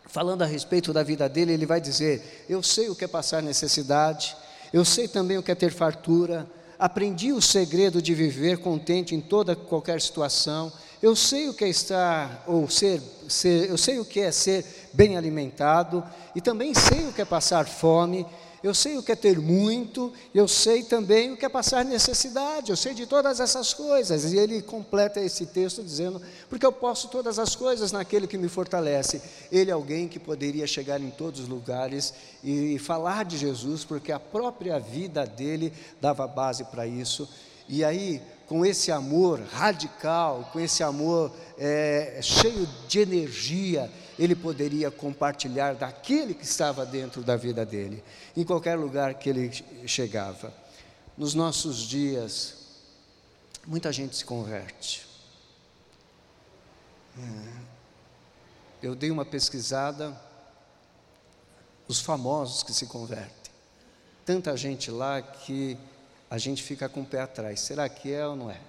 falando 0.06 0.42
a 0.42 0.46
respeito 0.46 0.92
da 0.92 1.02
vida 1.02 1.28
dele, 1.28 1.52
ele 1.52 1.66
vai 1.66 1.80
dizer: 1.80 2.46
Eu 2.48 2.62
sei 2.62 2.88
o 2.88 2.94
que 2.94 3.04
é 3.04 3.08
passar 3.08 3.42
necessidade, 3.42 4.36
eu 4.72 4.84
sei 4.84 5.08
também 5.08 5.36
o 5.36 5.42
que 5.42 5.50
é 5.50 5.54
ter 5.54 5.72
fartura, 5.72 6.46
aprendi 6.78 7.32
o 7.32 7.42
segredo 7.42 8.00
de 8.00 8.14
viver 8.14 8.58
contente 8.58 9.14
em 9.14 9.20
toda 9.20 9.56
qualquer 9.56 10.00
situação. 10.00 10.72
Eu 11.02 11.14
sei 11.14 11.48
o 11.48 11.54
que 11.54 11.64
é 11.64 11.68
estar 11.68 12.44
ou 12.46 12.68
ser, 12.68 13.00
ser, 13.28 13.68
eu 13.68 13.78
sei 13.78 13.98
o 13.98 14.04
que 14.04 14.20
é 14.20 14.32
ser 14.32 14.64
bem 14.92 15.16
alimentado 15.16 16.02
e 16.34 16.40
também 16.40 16.74
sei 16.74 17.06
o 17.06 17.12
que 17.12 17.22
é 17.22 17.24
passar 17.24 17.66
fome 17.66 18.26
eu 18.62 18.74
sei 18.74 18.98
o 18.98 19.02
que 19.02 19.12
é 19.12 19.16
ter 19.16 19.38
muito, 19.38 20.12
eu 20.34 20.48
sei 20.48 20.82
também 20.82 21.32
o 21.32 21.36
que 21.36 21.46
é 21.46 21.48
passar 21.48 21.84
necessidade, 21.84 22.70
eu 22.70 22.76
sei 22.76 22.92
de 22.92 23.06
todas 23.06 23.38
essas 23.38 23.72
coisas. 23.72 24.32
E 24.32 24.36
ele 24.36 24.60
completa 24.62 25.20
esse 25.20 25.46
texto 25.46 25.82
dizendo: 25.82 26.20
porque 26.48 26.66
eu 26.66 26.72
posso 26.72 27.08
todas 27.08 27.38
as 27.38 27.54
coisas 27.54 27.92
naquele 27.92 28.26
que 28.26 28.36
me 28.36 28.48
fortalece. 28.48 29.22
Ele 29.52 29.70
é 29.70 29.74
alguém 29.74 30.08
que 30.08 30.18
poderia 30.18 30.66
chegar 30.66 31.00
em 31.00 31.10
todos 31.10 31.40
os 31.40 31.48
lugares 31.48 32.12
e 32.42 32.78
falar 32.80 33.24
de 33.24 33.38
Jesus, 33.38 33.84
porque 33.84 34.10
a 34.10 34.18
própria 34.18 34.78
vida 34.80 35.24
dele 35.24 35.72
dava 36.00 36.26
base 36.26 36.64
para 36.64 36.84
isso. 36.84 37.28
E 37.68 37.84
aí, 37.84 38.20
com 38.48 38.64
esse 38.64 38.90
amor 38.90 39.40
radical, 39.52 40.48
com 40.52 40.58
esse 40.58 40.82
amor 40.82 41.30
é, 41.58 42.18
cheio 42.22 42.66
de 42.88 42.98
energia, 42.98 43.92
ele 44.18 44.34
poderia 44.34 44.90
compartilhar 44.90 45.74
daquele 45.74 46.32
que 46.32 46.44
estava 46.44 46.86
dentro 46.86 47.22
da 47.22 47.36
vida 47.36 47.64
dele, 47.66 48.02
em 48.34 48.42
qualquer 48.44 48.74
lugar 48.76 49.14
que 49.14 49.28
ele 49.28 49.50
chegava. 49.86 50.52
Nos 51.16 51.34
nossos 51.34 51.76
dias, 51.80 52.54
muita 53.66 53.92
gente 53.92 54.16
se 54.16 54.24
converte. 54.24 55.06
É. 57.18 57.58
Eu 58.80 58.94
dei 58.94 59.10
uma 59.10 59.26
pesquisada, 59.26 60.18
os 61.86 62.00
famosos 62.00 62.62
que 62.62 62.72
se 62.72 62.86
convertem. 62.86 63.52
Tanta 64.24 64.56
gente 64.56 64.90
lá 64.90 65.20
que 65.20 65.76
a 66.30 66.38
gente 66.38 66.62
fica 66.62 66.88
com 66.88 67.02
o 67.02 67.06
pé 67.06 67.20
atrás. 67.20 67.60
Será 67.60 67.88
que 67.88 68.12
é 68.12 68.26
ou 68.26 68.36
não 68.36 68.50
é? 68.50 68.60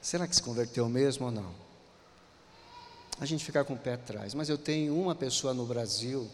Será 0.00 0.26
que 0.26 0.34
se 0.34 0.42
converteu 0.42 0.88
mesmo 0.88 1.26
ou 1.26 1.32
não? 1.32 1.64
a 3.20 3.24
gente 3.24 3.44
ficar 3.44 3.64
com 3.64 3.74
o 3.74 3.78
pé 3.78 3.94
atrás. 3.94 4.34
Mas 4.34 4.48
eu 4.48 4.58
tenho 4.58 4.98
uma 4.98 5.14
pessoa 5.14 5.54
no 5.54 5.66
Brasil 5.66 6.28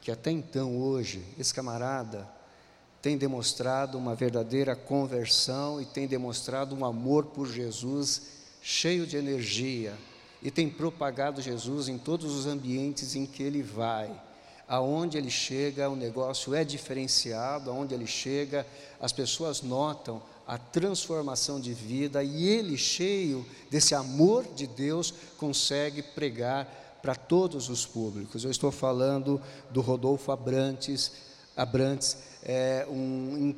que 0.00 0.10
até 0.10 0.30
então, 0.30 0.76
hoje, 0.76 1.24
esse 1.38 1.52
camarada 1.52 2.28
tem 3.00 3.16
demonstrado 3.16 3.96
uma 3.96 4.14
verdadeira 4.14 4.76
conversão 4.76 5.80
e 5.80 5.84
tem 5.84 6.06
demonstrado 6.06 6.74
um 6.74 6.84
amor 6.84 7.26
por 7.26 7.46
Jesus 7.46 8.22
cheio 8.62 9.06
de 9.06 9.16
energia 9.16 9.94
e 10.42 10.50
tem 10.50 10.68
propagado 10.68 11.40
Jesus 11.40 11.88
em 11.88 11.96
todos 11.96 12.34
os 12.34 12.46
ambientes 12.46 13.14
em 13.14 13.24
que 13.24 13.42
ele 13.42 13.62
vai. 13.62 14.10
Aonde 14.66 15.18
ele 15.18 15.30
chega, 15.30 15.90
o 15.90 15.96
negócio 15.96 16.54
é 16.54 16.64
diferenciado, 16.64 17.70
aonde 17.70 17.94
ele 17.94 18.06
chega, 18.06 18.66
as 19.00 19.12
pessoas 19.12 19.62
notam 19.62 20.22
a 20.46 20.58
transformação 20.58 21.60
de 21.60 21.72
vida 21.72 22.22
e 22.22 22.46
ele, 22.46 22.76
cheio 22.76 23.44
desse 23.70 23.94
amor 23.94 24.44
de 24.54 24.66
Deus, 24.66 25.12
consegue 25.38 26.02
pregar 26.02 26.98
para 27.02 27.14
todos 27.14 27.68
os 27.68 27.84
públicos. 27.84 28.44
Eu 28.44 28.50
estou 28.50 28.70
falando 28.70 29.40
do 29.70 29.80
Rodolfo 29.80 30.32
Abrantes, 30.32 31.12
Abrantes 31.56 32.16
é 32.42 32.86
um, 32.90 33.54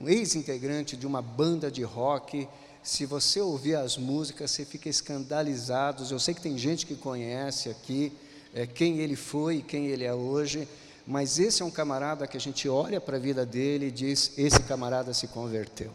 um 0.00 0.08
ex-integrante 0.08 0.96
de 0.96 1.06
uma 1.06 1.20
banda 1.20 1.70
de 1.70 1.82
rock. 1.82 2.48
Se 2.82 3.06
você 3.06 3.40
ouvir 3.40 3.76
as 3.76 3.96
músicas, 3.96 4.50
você 4.50 4.64
fica 4.64 4.88
escandalizado. 4.88 6.04
Eu 6.10 6.18
sei 6.18 6.34
que 6.34 6.40
tem 6.40 6.58
gente 6.58 6.86
que 6.86 6.96
conhece 6.96 7.68
aqui 7.68 8.12
é, 8.54 8.66
quem 8.66 8.98
ele 8.98 9.16
foi 9.16 9.56
e 9.56 9.62
quem 9.62 9.88
ele 9.88 10.04
é 10.04 10.14
hoje, 10.14 10.68
mas 11.06 11.38
esse 11.38 11.60
é 11.60 11.64
um 11.64 11.70
camarada 11.70 12.26
que 12.26 12.36
a 12.36 12.40
gente 12.40 12.68
olha 12.68 13.00
para 13.00 13.16
a 13.16 13.20
vida 13.20 13.44
dele 13.44 13.86
e 13.86 13.90
diz: 13.90 14.32
esse 14.38 14.62
camarada 14.62 15.12
se 15.12 15.26
converteu. 15.28 15.90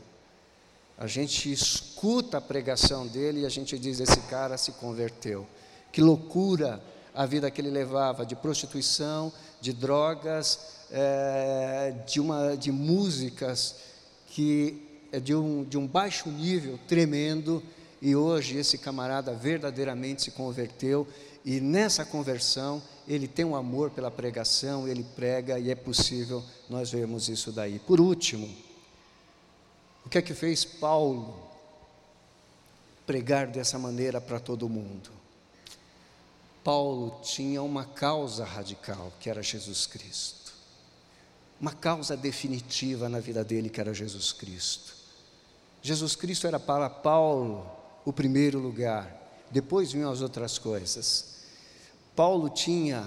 A 0.97 1.07
gente 1.07 1.51
escuta 1.51 2.37
a 2.37 2.41
pregação 2.41 3.07
dele 3.07 3.41
e 3.41 3.45
a 3.45 3.49
gente 3.49 3.79
diz: 3.79 3.99
esse 3.99 4.19
cara 4.21 4.57
se 4.57 4.73
converteu. 4.73 5.47
Que 5.91 6.01
loucura 6.01 6.83
a 7.15 7.25
vida 7.25 7.49
que 7.49 7.61
ele 7.61 7.71
levava 7.71 8.25
de 8.25 8.35
prostituição, 8.35 9.31
de 9.61 9.73
drogas, 9.73 10.59
é, 10.91 11.93
de, 12.05 12.19
uma, 12.19 12.55
de 12.55 12.71
músicas 12.71 13.75
que 14.27 14.85
é 15.11 15.19
de 15.19 15.33
um, 15.33 15.63
de 15.63 15.77
um 15.77 15.87
baixo 15.87 16.29
nível 16.29 16.77
tremendo. 16.87 17.63
E 18.01 18.15
hoje 18.15 18.57
esse 18.57 18.77
camarada 18.77 19.33
verdadeiramente 19.33 20.21
se 20.21 20.31
converteu 20.31 21.07
e 21.43 21.59
nessa 21.59 22.05
conversão 22.05 22.81
ele 23.07 23.27
tem 23.27 23.43
um 23.43 23.55
amor 23.55 23.89
pela 23.89 24.11
pregação, 24.11 24.87
ele 24.87 25.03
prega 25.03 25.57
e 25.57 25.71
é 25.71 25.75
possível 25.75 26.43
nós 26.69 26.91
vermos 26.91 27.27
isso 27.27 27.51
daí. 27.51 27.79
Por 27.79 27.99
último, 27.99 28.47
o 30.05 30.09
que 30.09 30.17
é 30.17 30.21
que 30.21 30.33
fez 30.33 30.63
Paulo 30.63 31.35
pregar 33.05 33.47
dessa 33.47 33.79
maneira 33.79 34.21
para 34.21 34.39
todo 34.39 34.69
mundo? 34.69 35.09
Paulo 36.63 37.19
tinha 37.23 37.63
uma 37.63 37.85
causa 37.85 38.45
radical, 38.45 39.11
que 39.19 39.29
era 39.29 39.41
Jesus 39.41 39.87
Cristo. 39.87 40.53
Uma 41.59 41.73
causa 41.73 42.15
definitiva 42.15 43.09
na 43.09 43.19
vida 43.19 43.43
dele, 43.43 43.69
que 43.69 43.81
era 43.81 43.93
Jesus 43.93 44.31
Cristo. 44.31 44.93
Jesus 45.81 46.15
Cristo 46.15 46.45
era 46.45 46.59
para 46.59 46.89
Paulo 46.89 47.69
o 48.05 48.13
primeiro 48.13 48.59
lugar, 48.59 49.18
depois 49.51 49.91
vinham 49.91 50.11
as 50.11 50.21
outras 50.21 50.57
coisas. 50.57 51.25
Paulo 52.15 52.49
tinha, 52.49 53.05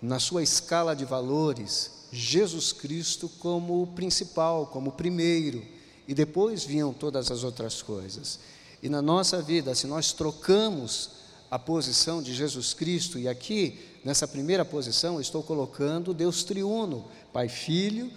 na 0.00 0.18
sua 0.18 0.42
escala 0.42 0.94
de 0.94 1.04
valores, 1.04 1.90
Jesus 2.12 2.72
Cristo 2.72 3.28
como 3.38 3.82
o 3.82 3.86
principal, 3.86 4.66
como 4.66 4.90
o 4.90 4.92
primeiro, 4.92 5.62
e 6.06 6.14
depois 6.14 6.64
vinham 6.64 6.92
todas 6.92 7.30
as 7.30 7.44
outras 7.44 7.82
coisas. 7.82 8.38
E 8.82 8.88
na 8.88 9.02
nossa 9.02 9.42
vida, 9.42 9.74
se 9.74 9.86
nós 9.86 10.12
trocamos 10.12 11.10
a 11.50 11.58
posição 11.58 12.22
de 12.22 12.34
Jesus 12.34 12.72
Cristo, 12.72 13.18
e 13.18 13.28
aqui, 13.28 13.78
nessa 14.04 14.28
primeira 14.28 14.64
posição, 14.64 15.20
estou 15.20 15.42
colocando 15.42 16.14
Deus 16.14 16.44
triuno, 16.44 17.04
Pai, 17.32 17.48
Filho, 17.48 18.10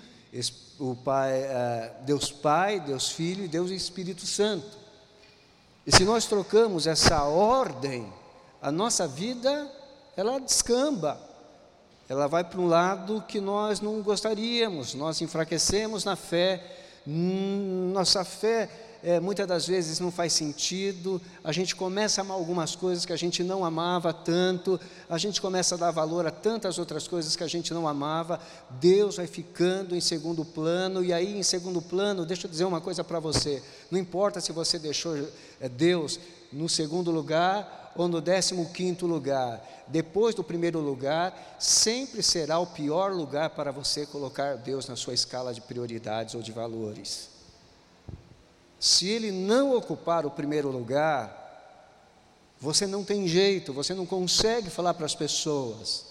o 0.80 0.96
Pai, 0.96 1.32
eh, 1.34 1.94
Deus 2.06 2.32
Pai, 2.32 2.80
Deus 2.80 3.10
Filho 3.10 3.46
e 3.46 3.48
Deus 3.48 3.72
Espírito 3.72 4.26
Santo. 4.26 4.81
E 5.86 5.92
se 5.92 6.04
nós 6.04 6.26
trocamos 6.26 6.86
essa 6.86 7.24
ordem, 7.24 8.12
a 8.62 8.72
nossa 8.72 9.08
vida, 9.08 9.70
ela 10.16 10.40
descamba, 10.40 11.20
ela 12.08 12.28
vai 12.28 12.44
para 12.44 12.60
um 12.60 12.68
lado 12.68 13.24
que 13.28 13.40
nós 13.40 13.82
não 13.82 14.02
gostaríamos, 14.02 14.94
nós 14.94 15.22
enfraquecemos 15.22 16.06
na 16.06 16.16
fé, 16.16 16.62
hum, 17.08 17.92
nossa 17.94 18.24
fé 18.24 18.70
é, 19.04 19.20
muitas 19.20 19.48
das 19.48 19.68
vezes 19.68 20.00
não 20.00 20.12
faz 20.12 20.34
sentido, 20.34 21.20
a 21.44 21.52
gente 21.52 21.76
começa 21.76 22.22
a 22.22 22.24
amar 22.24 22.38
algumas 22.38 22.76
coisas 22.76 23.06
que 23.06 23.14
a 23.14 23.18
gente 23.18 23.44
não 23.44 23.66
amava 23.66 24.14
tanto, 24.14 24.80
a 25.10 25.18
gente 25.18 25.42
começa 25.42 25.76
a 25.76 25.78
dar 25.78 25.92
valor 25.92 26.28
a 26.28 26.32
tantas 26.32 26.78
outras 26.78 27.08
coisas 27.08 27.36
que 27.36 27.44
a 27.44 27.48
gente 27.48 27.74
não 27.74 27.88
amava, 27.88 28.40
Deus 28.70 29.16
vai 29.18 29.26
ficando 29.26 29.96
em 29.96 30.02
segundo 30.02 30.46
plano, 30.46 31.04
e 31.04 31.12
aí 31.12 31.38
em 31.38 31.44
segundo 31.44 31.82
plano, 31.82 32.26
deixa 32.26 32.46
eu 32.46 32.52
dizer 32.52 32.66
uma 32.66 32.80
coisa 32.80 33.04
para 33.04 33.20
você: 33.20 33.64
não 33.90 34.00
importa 34.00 34.40
se 34.40 34.52
você 34.52 34.78
deixou 34.78 35.18
é, 35.60 35.68
Deus 35.68 36.20
no 36.54 36.70
segundo 36.70 37.10
lugar 37.10 37.94
ou 37.96 38.08
no 38.08 38.22
décimo 38.22 38.70
quinto 38.72 39.08
lugar, 39.08 39.68
depois 39.88 40.36
do 40.36 40.44
primeiro 40.44 40.80
lugar, 40.80 41.58
sempre 41.60 42.22
será 42.22 42.60
o 42.60 42.68
pior 42.68 43.12
lugar 43.12 43.50
para 43.50 43.72
você 43.72 44.06
colocar 44.06 44.58
Deus 44.58 44.88
na 44.88 44.96
sua 44.96 45.14
escala 45.14 45.54
de 45.54 45.60
prioridades 45.60 46.36
ou 46.36 46.42
de 46.42 46.52
valores. 46.52 47.31
Se 48.82 49.08
ele 49.08 49.32
não 49.32 49.76
ocupar 49.76 50.26
o 50.26 50.32
primeiro 50.32 50.72
lugar, 50.72 51.38
você 52.60 52.88
não 52.88 53.04
tem 53.04 53.28
jeito, 53.28 53.72
você 53.72 53.94
não 53.94 54.08
consegue 54.08 54.72
falar 54.72 54.96
para 54.96 55.06
as 55.06 55.14
pessoas, 55.14 56.04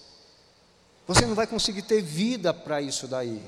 você 1.05 1.27
não 1.27 1.35
vai 1.35 1.49
conseguir 1.49 1.83
ter 1.83 2.01
vida 2.01 2.55
para 2.55 2.81
isso 2.81 3.09
daí. 3.09 3.43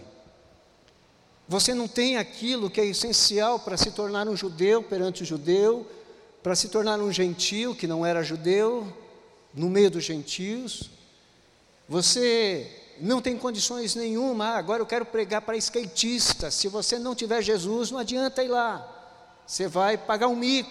Você 1.46 1.72
não 1.72 1.86
tem 1.86 2.16
aquilo 2.16 2.68
que 2.68 2.80
é 2.80 2.84
essencial 2.84 3.60
para 3.60 3.76
se 3.76 3.92
tornar 3.92 4.26
um 4.26 4.36
judeu 4.36 4.82
perante 4.82 5.22
o 5.22 5.26
judeu, 5.26 5.86
para 6.42 6.56
se 6.56 6.68
tornar 6.68 6.98
um 6.98 7.12
gentio 7.12 7.76
que 7.76 7.86
não 7.86 8.04
era 8.04 8.24
judeu, 8.24 8.92
no 9.54 9.70
meio 9.70 9.88
dos 9.88 10.02
gentios. 10.02 10.90
Você 11.88 12.68
não 13.00 13.22
tem 13.22 13.38
condições 13.38 13.94
nenhuma, 13.94 14.46
ah, 14.46 14.58
agora 14.58 14.82
eu 14.82 14.86
quero 14.86 15.06
pregar 15.06 15.42
para 15.42 15.56
skatistas. 15.58 16.54
Se 16.54 16.66
você 16.66 16.98
não 16.98 17.14
tiver 17.14 17.40
Jesus, 17.40 17.92
não 17.92 18.00
adianta 18.00 18.42
ir 18.42 18.48
lá 18.48 18.91
você 19.52 19.68
vai 19.68 19.98
pagar 19.98 20.28
um 20.28 20.34
mico. 20.34 20.70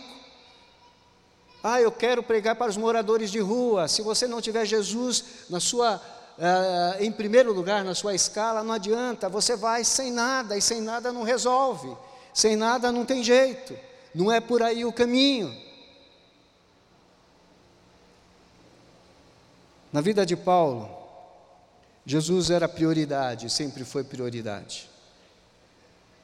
Ah, 1.61 1.79
eu 1.79 1.91
quero 1.91 2.23
pregar 2.23 2.55
para 2.55 2.71
os 2.71 2.75
moradores 2.75 3.29
de 3.29 3.37
rua. 3.37 3.87
Se 3.87 4.01
você 4.01 4.27
não 4.27 4.41
tiver 4.41 4.65
Jesus 4.65 5.23
na 5.51 5.59
sua, 5.59 5.97
uh, 5.97 7.03
em 7.03 7.11
primeiro 7.11 7.53
lugar 7.53 7.85
na 7.85 7.93
sua 7.93 8.15
escala, 8.15 8.63
não 8.63 8.73
adianta. 8.73 9.29
Você 9.29 9.55
vai 9.55 9.83
sem 9.83 10.11
nada 10.11 10.57
e 10.57 10.61
sem 10.63 10.81
nada 10.81 11.13
não 11.13 11.21
resolve. 11.21 11.95
Sem 12.33 12.55
nada 12.55 12.91
não 12.91 13.05
tem 13.05 13.23
jeito. 13.23 13.77
Não 14.15 14.31
é 14.31 14.41
por 14.41 14.63
aí 14.63 14.83
o 14.83 14.91
caminho. 14.91 15.55
Na 19.93 20.01
vida 20.01 20.25
de 20.25 20.35
Paulo, 20.35 20.89
Jesus 22.03 22.49
era 22.49 22.67
prioridade, 22.67 23.47
sempre 23.47 23.85
foi 23.85 24.03
prioridade. 24.03 24.89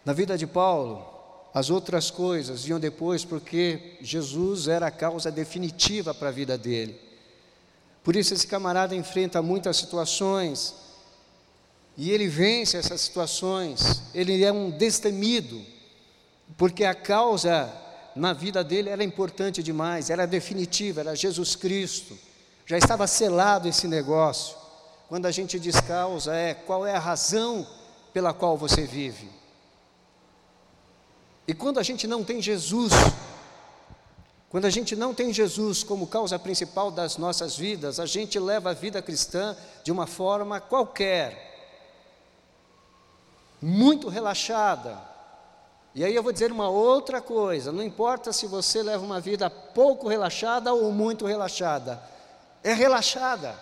Na 0.04 0.12
vida 0.12 0.36
de 0.36 0.48
Paulo, 0.48 1.17
as 1.54 1.70
outras 1.70 2.12
coisas 2.12 2.64
vinham 2.64 2.80
depois 2.80 3.26
porque 3.26 3.98
Jesus 4.02 4.68
era 4.68 4.88
a 4.88 4.92
causa 4.92 5.32
definitiva 5.32 6.14
para 6.14 6.30
a 6.30 6.32
vida 6.32 6.58
dele. 6.58 7.00
Por 8.04 8.16
isso 8.16 8.34
esse 8.34 8.48
camarada 8.48 8.96
enfrenta 8.96 9.42
muitas 9.42 9.78
situações 9.78 10.76
e 11.98 12.12
ele 12.12 12.28
vence 12.28 12.78
essas 12.78 13.02
situações. 13.02 14.04
Ele 14.14 14.44
é 14.44 14.52
um 14.52 14.70
destemido, 14.70 15.60
porque 16.56 16.86
a 16.86 16.94
causa 16.94 17.74
na 18.16 18.34
vida 18.34 18.64
dele 18.64 18.90
era 18.90 19.04
importante 19.04 19.64
demais, 19.64 20.10
era 20.10 20.28
definitiva, 20.28 21.02
era 21.02 21.16
Jesus 21.16 21.56
Cristo. 21.56 22.18
Já 22.66 22.78
estava 22.78 23.08
selado 23.08 23.68
esse 23.68 23.88
negócio. 23.88 24.56
Quando 25.10 25.26
a 25.26 25.32
gente 25.32 25.60
diz 25.60 25.80
causa, 25.82 26.36
é 26.36 26.54
qual 26.54 26.86
é 26.86 26.96
a 26.96 27.00
razão 27.00 27.66
pela 28.14 28.34
qual 28.34 28.58
você 28.58 28.86
vive. 28.86 29.30
E 31.48 31.54
quando 31.54 31.80
a 31.80 31.84
gente 31.84 32.06
não 32.06 32.26
tem 32.26 32.42
Jesus, 32.42 32.92
quando 34.50 34.66
a 34.66 34.70
gente 34.70 34.98
não 34.98 35.14
tem 35.14 35.32
Jesus 35.32 35.82
como 35.82 36.06
causa 36.06 36.38
principal 36.38 36.92
das 36.92 37.16
nossas 37.16 37.56
vidas, 37.56 38.02
a 38.02 38.06
gente 38.06 38.38
leva 38.38 38.72
a 38.72 38.74
vida 38.74 39.02
cristã 39.02 39.56
de 39.82 39.90
uma 39.90 40.06
forma 40.06 40.60
qualquer, 40.60 41.46
muito 43.62 44.10
relaxada. 44.10 45.02
E 45.96 46.04
aí 46.04 46.14
eu 46.14 46.22
vou 46.22 46.34
dizer 46.34 46.52
uma 46.52 46.70
outra 46.70 47.22
coisa: 47.22 47.72
não 47.72 47.82
importa 47.82 48.34
se 48.34 48.46
você 48.46 48.84
leva 48.84 49.06
uma 49.06 49.22
vida 49.22 49.50
pouco 49.50 50.10
relaxada 50.10 50.74
ou 50.74 50.92
muito 50.92 51.26
relaxada, 51.26 52.02
é 52.62 52.74
relaxada, 52.74 53.56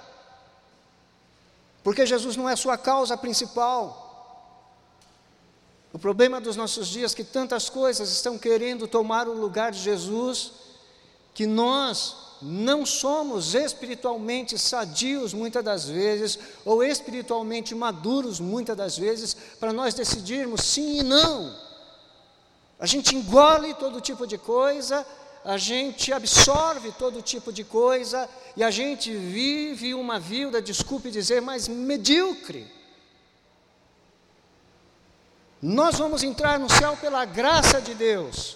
porque 1.83 2.03
Jesus 2.03 2.35
não 2.35 2.49
é 2.49 2.55
sua 2.55 2.79
causa 2.79 3.15
principal. 3.15 4.04
O 5.95 5.97
problema 5.97 6.41
dos 6.41 6.57
nossos 6.57 6.89
dias 6.89 7.13
é 7.13 7.15
que 7.15 7.23
tantas 7.23 7.69
coisas 7.69 8.11
estão 8.11 8.37
querendo 8.37 8.85
tomar 8.85 9.29
o 9.29 9.33
lugar 9.33 9.71
de 9.71 9.79
Jesus, 9.79 10.51
que 11.33 11.47
nós 11.47 12.17
não 12.41 12.85
somos 12.85 13.55
espiritualmente 13.55 14.59
sadios 14.59 15.33
muitas 15.33 15.63
das 15.63 15.87
vezes, 15.87 16.37
ou 16.65 16.83
espiritualmente 16.83 17.73
maduros 17.73 18.41
muitas 18.41 18.75
das 18.75 18.97
vezes, 18.97 19.37
para 19.57 19.71
nós 19.71 19.93
decidirmos 19.93 20.65
sim 20.65 20.99
e 20.99 21.01
não. 21.01 21.55
A 22.77 22.85
gente 22.85 23.15
engole 23.15 23.73
todo 23.75 24.01
tipo 24.01 24.27
de 24.27 24.37
coisa, 24.37 25.07
a 25.45 25.57
gente 25.57 26.11
absorve 26.11 26.91
todo 26.99 27.21
tipo 27.21 27.53
de 27.53 27.63
coisa, 27.63 28.27
e 28.57 28.65
a 28.65 28.69
gente 28.69 29.15
vive 29.15 29.93
uma 29.93 30.19
vida, 30.19 30.61
desculpe 30.61 31.09
dizer, 31.09 31.41
mais 31.41 31.69
medíocre. 31.69 32.74
Nós 35.67 35.97
vamos 35.97 36.21
entrar 36.21 36.59
no 36.59 36.69
céu 36.69 36.95
pela 36.95 37.25
graça 37.25 37.81
de 37.81 37.95
Deus. 37.95 38.55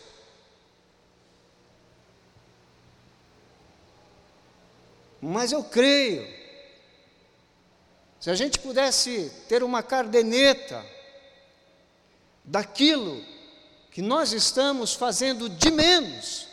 Mas 5.20 5.52
eu 5.52 5.64
creio, 5.64 6.32
se 8.20 8.30
a 8.30 8.36
gente 8.36 8.60
pudesse 8.60 9.32
ter 9.48 9.64
uma 9.64 9.82
cardeneta 9.82 10.86
daquilo 12.46 13.26
que 13.90 14.04
nós 14.04 14.32
estamos 14.32 14.94
fazendo 14.94 15.50
de 15.50 15.72
menos, 15.72 16.48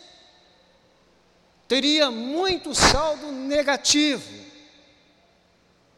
teria 1.68 2.10
muito 2.10 2.74
saldo 2.74 3.30
negativo. 3.30 4.45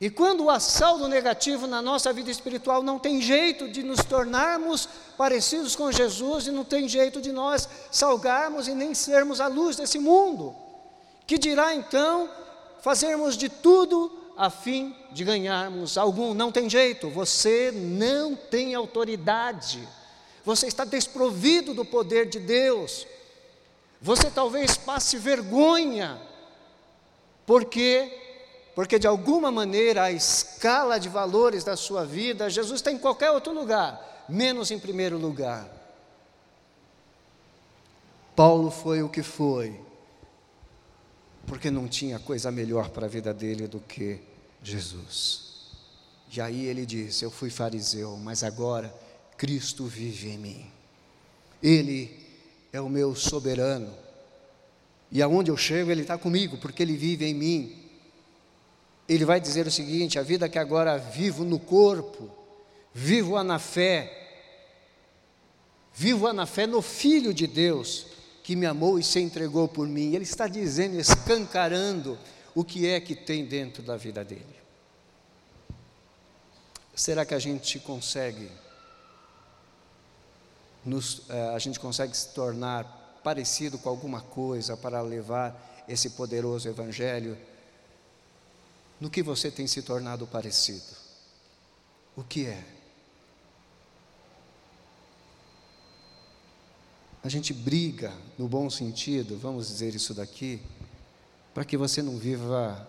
E 0.01 0.09
quando 0.09 0.49
há 0.49 0.61
saldo 0.61 1.09
negativo 1.09 1.67
na 1.67 1.83
nossa 1.83 2.13
vida 2.13 2.31
espiritual, 2.31 2.83
não 2.85 3.01
tem 3.01 3.21
jeito 3.21 3.69
de 3.69 3.83
nos 3.83 3.99
tornarmos 4.05 4.89
parecidos 5.17 5.75
com 5.75 5.91
Jesus 5.91 6.47
e 6.47 6.53
não 6.53 6.65
tem 6.65 6.89
jeito 6.89 7.21
de 7.21 7.33
nós 7.33 7.69
salgarmos 7.91 8.69
e 8.69 8.75
nem 8.75 8.95
sermos 8.95 9.41
a 9.41 9.49
luz 9.49 9.77
desse 9.77 9.99
mundo. 9.99 10.55
Que 11.27 11.37
dirá 11.37 11.75
então 11.75 12.31
fazermos 12.81 13.37
de 13.37 13.49
tudo 13.49 14.13
a 14.37 14.49
fim 14.51 14.95
de 15.11 15.25
ganharmos 15.25 15.99
algum? 15.99 16.33
Não 16.33 16.53
tem 16.53 16.71
jeito, 16.71 17.11
você 17.11 17.73
não 17.75 18.37
tem 18.37 18.77
autoridade, 18.77 19.87
você 20.45 20.69
está 20.69 20.85
desprovido 20.85 21.75
do 21.75 21.85
poder 21.85 22.29
de 22.29 22.39
Deus, 22.39 23.05
você 24.01 24.31
talvez 24.31 24.77
passe 24.77 25.17
vergonha, 25.17 26.23
porque 27.45 28.28
porque 28.79 28.97
de 28.97 29.09
alguma 29.09 29.51
maneira 29.51 30.05
a 30.05 30.13
escala 30.13 31.01
de 31.01 31.09
valores 31.09 31.65
da 31.65 31.77
sua 31.77 32.05
vida, 32.05 32.49
Jesus 32.49 32.79
está 32.79 32.93
em 32.93 32.97
qualquer 32.97 33.33
outro 33.33 33.53
lugar, 33.53 34.25
menos 34.29 34.71
em 34.71 34.79
primeiro 34.79 35.19
lugar. 35.19 35.69
Paulo 38.37 38.71
foi 38.71 39.03
o 39.03 39.09
que 39.09 39.21
foi, 39.21 39.81
porque 41.45 41.73
não 41.73 41.89
tinha 41.89 42.21
coisa 42.21 42.53
melhor 42.53 42.91
para 42.91 43.07
a 43.07 43.09
vida 43.09 43.35
dele 43.35 43.67
do 43.67 43.81
que 43.81 44.21
Jesus. 44.63 45.73
E 46.33 46.41
aí 46.41 46.67
ele 46.67 46.87
disse: 46.87 47.25
Eu 47.25 47.33
fui 47.33 47.51
fariseu, 47.51 48.17
mas 48.19 48.45
agora 48.45 48.95
Cristo 49.37 49.87
vive 49.87 50.29
em 50.31 50.39
mim. 50.39 50.71
Ele 51.61 52.17
é 52.73 52.81
o 52.81 52.89
meu 52.89 53.13
soberano. 53.17 53.93
E 55.11 55.21
aonde 55.21 55.51
eu 55.51 55.57
chego, 55.57 55.91
Ele 55.91 56.03
está 56.03 56.17
comigo, 56.17 56.59
porque 56.59 56.85
Ele 56.85 56.97
vive 56.97 57.25
em 57.25 57.35
mim. 57.35 57.88
Ele 59.09 59.25
vai 59.25 59.41
dizer 59.41 59.67
o 59.67 59.71
seguinte: 59.71 60.19
a 60.19 60.23
vida 60.23 60.49
que 60.49 60.59
agora 60.59 60.99
vivo 60.99 61.45
no 61.45 61.59
corpo, 61.59 62.31
vivo-a 62.93 63.43
na 63.43 63.59
fé, 63.59 64.13
vivo-a 65.95 66.33
na 66.33 66.45
fé 66.45 66.67
no 66.67 66.83
Filho 66.83 67.33
de 67.33 67.47
Deus, 67.47 68.07
que 68.43 68.55
me 68.55 68.67
amou 68.67 68.99
e 68.99 69.03
se 69.03 69.19
entregou 69.21 69.67
por 69.67 69.89
mim. 69.89 70.15
Ele 70.15 70.25
está 70.25 70.47
dizendo, 70.47 71.01
escancarando 71.01 72.19
o 72.55 72.63
que 72.63 72.87
é 72.87 73.01
que 73.01 73.15
tem 73.15 73.45
dentro 73.45 73.83
da 73.83 73.97
vida 73.97 74.23
dele. 74.25 74.59
Será 76.95 77.25
que 77.25 77.35
a 77.35 77.39
gente 77.39 77.79
consegue 77.79 78.51
nos, 80.85 81.23
eh, 81.29 81.53
a 81.55 81.59
gente 81.59 81.79
consegue 81.79 82.17
se 82.17 82.29
tornar 82.29 83.21
parecido 83.23 83.79
com 83.79 83.89
alguma 83.89 84.21
coisa 84.21 84.77
para 84.77 85.01
levar 85.01 85.85
esse 85.89 86.11
poderoso 86.11 86.69
evangelho? 86.69 87.39
No 89.01 89.09
que 89.09 89.23
você 89.23 89.51
tem 89.51 89.67
se 89.67 89.83
tornado 89.83 90.27
parecido? 90.27 90.97
O 92.17 92.25
que 92.25 92.47
é? 92.47 92.65
A 97.23 97.29
gente 97.29 97.53
briga, 97.53 98.13
no 98.39 98.49
bom 98.49 98.71
sentido, 98.71 99.39
vamos 99.39 99.69
dizer 99.69 99.95
isso 99.95 100.15
daqui, 100.15 100.63
para 101.53 101.65
que 101.65 101.77
você 101.77 102.03
não 102.03 102.17
viva, 102.17 102.89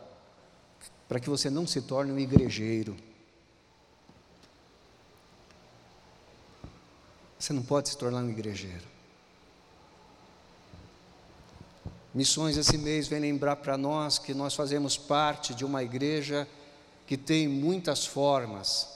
para 1.08 1.20
que 1.20 1.30
você 1.30 1.50
não 1.50 1.68
se 1.68 1.82
torne 1.82 2.12
um 2.12 2.20
igrejeiro. 2.20 2.96
Você 7.38 7.54
não 7.54 7.64
pode 7.64 7.90
se 7.90 7.98
tornar 7.98 8.20
um 8.20 8.30
igrejeiro. 8.30 8.99
Missões 12.14 12.58
esse 12.58 12.78
mês 12.78 13.08
vem 13.08 13.20
lembrar 13.20 13.58
para 13.58 13.78
nós 13.78 14.18
que 14.18 14.34
nós 14.34 14.56
fazemos 14.56 14.98
parte 14.98 15.54
de 15.54 15.64
uma 15.64 15.84
igreja 15.84 16.48
que 17.06 17.16
tem 17.16 17.48
muitas 17.48 18.06
formas, 18.06 18.88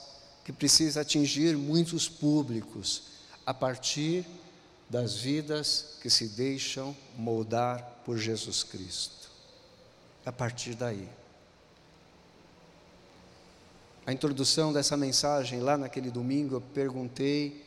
que 0.44 0.52
precisa 0.52 1.00
atingir 1.00 1.56
muitos 1.56 2.08
públicos 2.08 3.04
a 3.46 3.54
partir 3.54 4.26
das 4.88 5.14
vidas 5.14 5.96
que 6.02 6.10
se 6.10 6.28
deixam 6.28 6.96
moldar 7.16 8.02
por 8.04 8.18
Jesus 8.18 8.62
Cristo. 8.62 9.30
A 10.26 10.32
partir 10.32 10.74
daí. 10.74 11.08
A 14.06 14.12
introdução 14.12 14.72
dessa 14.72 14.96
mensagem, 14.96 15.60
lá 15.60 15.78
naquele 15.78 16.10
domingo, 16.10 16.56
eu 16.56 16.60
perguntei 16.60 17.64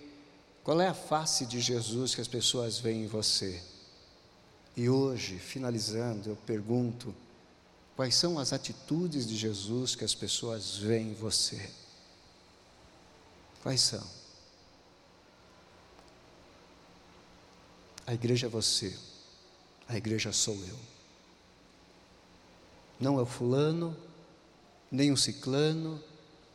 qual 0.63 0.81
é 0.81 0.87
a 0.87 0.93
face 0.93 1.45
de 1.45 1.59
Jesus 1.59 2.13
que 2.13 2.21
as 2.21 2.27
pessoas 2.27 2.77
veem 2.77 3.05
em 3.05 3.07
você? 3.07 3.61
E 4.77 4.87
hoje, 4.87 5.39
finalizando, 5.39 6.29
eu 6.29 6.35
pergunto: 6.35 7.13
quais 7.95 8.13
são 8.13 8.37
as 8.37 8.53
atitudes 8.53 9.27
de 9.27 9.35
Jesus 9.35 9.95
que 9.95 10.03
as 10.03 10.13
pessoas 10.13 10.77
veem 10.77 11.09
em 11.09 11.13
você? 11.15 11.71
Quais 13.63 13.81
são? 13.81 14.07
A 18.05 18.13
igreja 18.13 18.45
é 18.45 18.49
você, 18.49 18.95
a 19.87 19.97
igreja 19.97 20.31
sou 20.31 20.55
eu. 20.55 20.79
Não 22.99 23.17
é 23.17 23.23
o 23.23 23.25
fulano, 23.25 23.97
nem 24.91 25.11
o 25.11 25.17
ciclano, 25.17 26.01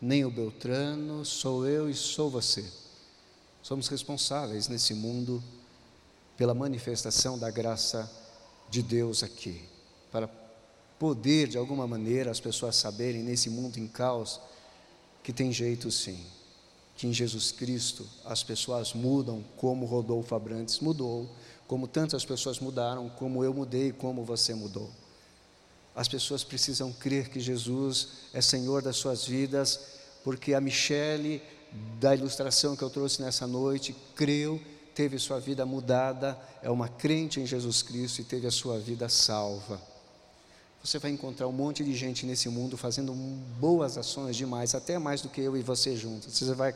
nem 0.00 0.24
o 0.24 0.30
beltrano, 0.30 1.24
sou 1.24 1.66
eu 1.66 1.90
e 1.90 1.94
sou 1.94 2.30
você. 2.30 2.64
Somos 3.62 3.88
responsáveis 3.88 4.68
nesse 4.68 4.94
mundo 4.94 5.42
pela 6.42 6.54
manifestação 6.54 7.38
da 7.38 7.52
graça 7.52 8.10
de 8.68 8.82
Deus 8.82 9.22
aqui, 9.22 9.62
para 10.10 10.28
poder, 10.98 11.46
de 11.46 11.56
alguma 11.56 11.86
maneira, 11.86 12.32
as 12.32 12.40
pessoas 12.40 12.74
saberem 12.74 13.22
nesse 13.22 13.48
mundo 13.48 13.76
em 13.76 13.86
caos 13.86 14.40
que 15.22 15.32
tem 15.32 15.52
jeito 15.52 15.88
sim, 15.88 16.18
que 16.96 17.06
em 17.06 17.12
Jesus 17.12 17.52
Cristo 17.52 18.04
as 18.24 18.42
pessoas 18.42 18.92
mudam 18.92 19.44
como 19.56 19.86
Rodolfo 19.86 20.34
Abrantes 20.34 20.80
mudou, 20.80 21.30
como 21.68 21.86
tantas 21.86 22.24
pessoas 22.24 22.58
mudaram, 22.58 23.08
como 23.08 23.44
eu 23.44 23.54
mudei, 23.54 23.92
como 23.92 24.24
você 24.24 24.52
mudou. 24.52 24.90
As 25.94 26.08
pessoas 26.08 26.42
precisam 26.42 26.92
crer 26.92 27.28
que 27.28 27.38
Jesus 27.38 28.08
é 28.34 28.40
Senhor 28.40 28.82
das 28.82 28.96
suas 28.96 29.24
vidas, 29.24 29.78
porque 30.24 30.54
a 30.54 30.60
Michele 30.60 31.40
da 32.00 32.16
ilustração 32.16 32.74
que 32.74 32.82
eu 32.82 32.90
trouxe 32.90 33.22
nessa 33.22 33.46
noite, 33.46 33.94
creu, 34.16 34.60
teve 34.94 35.18
sua 35.18 35.40
vida 35.40 35.64
mudada, 35.64 36.38
é 36.62 36.70
uma 36.70 36.88
crente 36.88 37.40
em 37.40 37.46
Jesus 37.46 37.82
Cristo 37.82 38.20
e 38.20 38.24
teve 38.24 38.46
a 38.46 38.50
sua 38.50 38.78
vida 38.78 39.08
salva. 39.08 39.80
Você 40.82 40.98
vai 40.98 41.12
encontrar 41.12 41.46
um 41.46 41.52
monte 41.52 41.84
de 41.84 41.94
gente 41.94 42.26
nesse 42.26 42.48
mundo 42.48 42.76
fazendo 42.76 43.12
boas 43.60 43.96
ações 43.96 44.36
demais, 44.36 44.74
até 44.74 44.98
mais 44.98 45.22
do 45.22 45.28
que 45.28 45.40
eu 45.40 45.56
e 45.56 45.62
você 45.62 45.96
juntos. 45.96 46.36
Você 46.36 46.52
vai, 46.54 46.74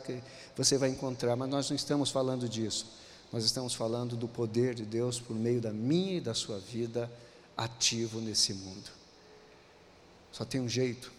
você 0.55 0.77
vai 0.77 0.89
encontrar, 0.89 1.35
mas 1.35 1.49
nós 1.49 1.69
não 1.69 1.75
estamos 1.75 2.09
falando 2.09 2.47
disso. 2.47 2.85
Nós 3.33 3.43
estamos 3.43 3.73
falando 3.73 4.15
do 4.15 4.27
poder 4.27 4.73
de 4.73 4.85
Deus 4.85 5.19
por 5.19 5.35
meio 5.35 5.59
da 5.59 5.73
minha 5.73 6.17
e 6.17 6.21
da 6.21 6.33
sua 6.33 6.57
vida 6.57 7.11
ativo 7.57 8.21
nesse 8.21 8.53
mundo. 8.53 8.89
Só 10.31 10.45
tem 10.45 10.61
um 10.61 10.69
jeito, 10.69 11.11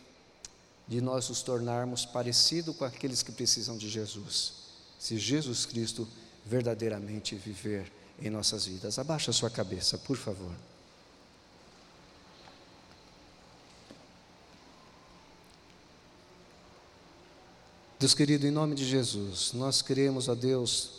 de 0.87 1.03
nós 1.03 1.29
nos 1.29 1.43
tornarmos 1.43 2.07
parecido 2.07 2.73
com 2.73 2.85
aqueles 2.85 3.23
que 3.23 3.31
precisam 3.31 3.77
de 3.77 3.91
Jesus. 3.91 4.55
Se 4.99 5.19
Jesus 5.19 5.67
Cristo 5.67 6.09
verdadeiramente 6.49 7.35
viver 7.37 7.93
em 8.21 8.31
nossas 8.31 8.67
vidas. 8.67 8.99
Abaixa 8.99 9.31
a 9.31 9.35
sua 9.35 9.51
cabeça, 9.51 9.99
por 9.99 10.17
favor. 10.17 10.53
Deus 17.99 18.15
querido, 18.15 18.47
em 18.47 18.51
nome 18.51 18.75
de 18.75 18.85
Jesus, 18.85 19.53
nós 19.53 19.83
queremos, 19.83 20.29
a 20.29 20.35
Deus, 20.35 20.91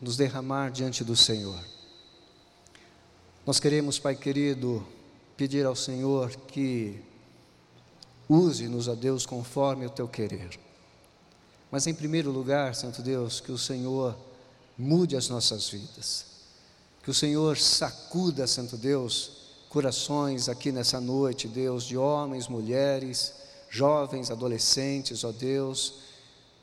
nos 0.00 0.16
derramar 0.16 0.70
diante 0.70 1.04
do 1.04 1.16
Senhor. 1.16 1.60
Nós 3.44 3.60
queremos, 3.60 3.98
Pai 3.98 4.14
querido, 4.14 4.86
pedir 5.36 5.66
ao 5.66 5.74
Senhor 5.74 6.30
que 6.46 7.02
Use-nos, 8.30 8.88
a 8.88 8.94
Deus, 8.94 9.26
conforme 9.26 9.84
o 9.86 9.90
teu 9.90 10.06
querer. 10.06 10.56
Mas, 11.68 11.88
em 11.88 11.92
primeiro 11.92 12.30
lugar, 12.30 12.76
Santo 12.76 13.02
Deus, 13.02 13.40
que 13.40 13.50
o 13.50 13.58
Senhor 13.58 14.16
mude 14.80 15.16
as 15.16 15.28
nossas 15.28 15.68
vidas. 15.68 16.24
Que 17.02 17.10
o 17.10 17.14
Senhor 17.14 17.58
sacuda, 17.58 18.46
Santo 18.46 18.76
Deus, 18.76 19.32
corações 19.68 20.48
aqui 20.48 20.72
nessa 20.72 21.00
noite, 21.00 21.46
Deus, 21.46 21.84
de 21.84 21.96
homens, 21.96 22.48
mulheres, 22.48 23.34
jovens, 23.68 24.30
adolescentes, 24.30 25.22
ó 25.22 25.30
Deus, 25.30 25.94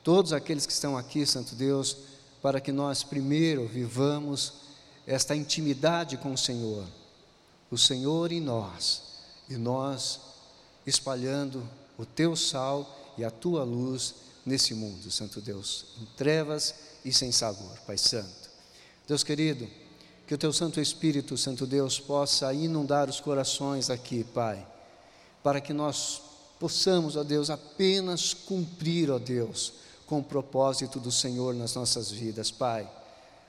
todos 0.04 0.34
aqueles 0.34 0.66
que 0.66 0.74
estão 0.74 0.98
aqui, 0.98 1.26
Santo 1.26 1.56
Deus, 1.56 1.96
para 2.42 2.60
que 2.60 2.72
nós 2.72 3.04
primeiro 3.04 3.68
vivamos 3.68 4.54
esta 5.06 5.36
intimidade 5.36 6.18
com 6.18 6.34
o 6.34 6.38
Senhor, 6.38 6.86
o 7.72 7.78
Senhor 7.78 8.32
em 8.32 8.42
nós, 8.42 9.04
e 9.50 9.56
nós 9.56 10.20
espalhando 10.86 11.68
o 11.98 12.06
teu 12.06 12.36
sal 12.36 13.14
e 13.18 13.24
a 13.24 13.32
tua 13.32 13.64
luz 13.64 14.16
nesse 14.46 14.74
mundo, 14.74 15.10
Santo 15.12 15.40
Deus, 15.40 15.86
em 16.02 16.06
trevas 16.18 16.74
e 17.04 17.12
sem 17.12 17.32
sabor, 17.32 17.78
Pai 17.86 17.98
Santo. 17.98 18.50
Deus 19.08 19.24
querido, 19.24 19.68
que 20.28 20.34
o 20.34 20.38
teu 20.38 20.52
Santo 20.52 20.82
Espírito, 20.82 21.38
Santo 21.38 21.66
Deus, 21.66 22.00
possa 22.00 22.54
inundar 22.54 23.10
os 23.10 23.22
corações 23.22 23.90
aqui, 23.90 24.24
Pai, 24.24 24.66
para 25.42 25.62
que 25.62 25.72
nós 25.72 26.22
possamos, 26.60 27.16
ó 27.16 27.24
Deus, 27.24 27.50
apenas 27.50 28.34
cumprir, 28.34 29.10
ó 29.10 29.18
Deus, 29.18 29.74
com 30.06 30.20
o 30.20 30.24
propósito 30.24 31.00
do 31.00 31.12
Senhor 31.12 31.54
nas 31.54 31.76
nossas 31.76 32.12
vidas, 32.12 32.52
Pai. 32.52 32.90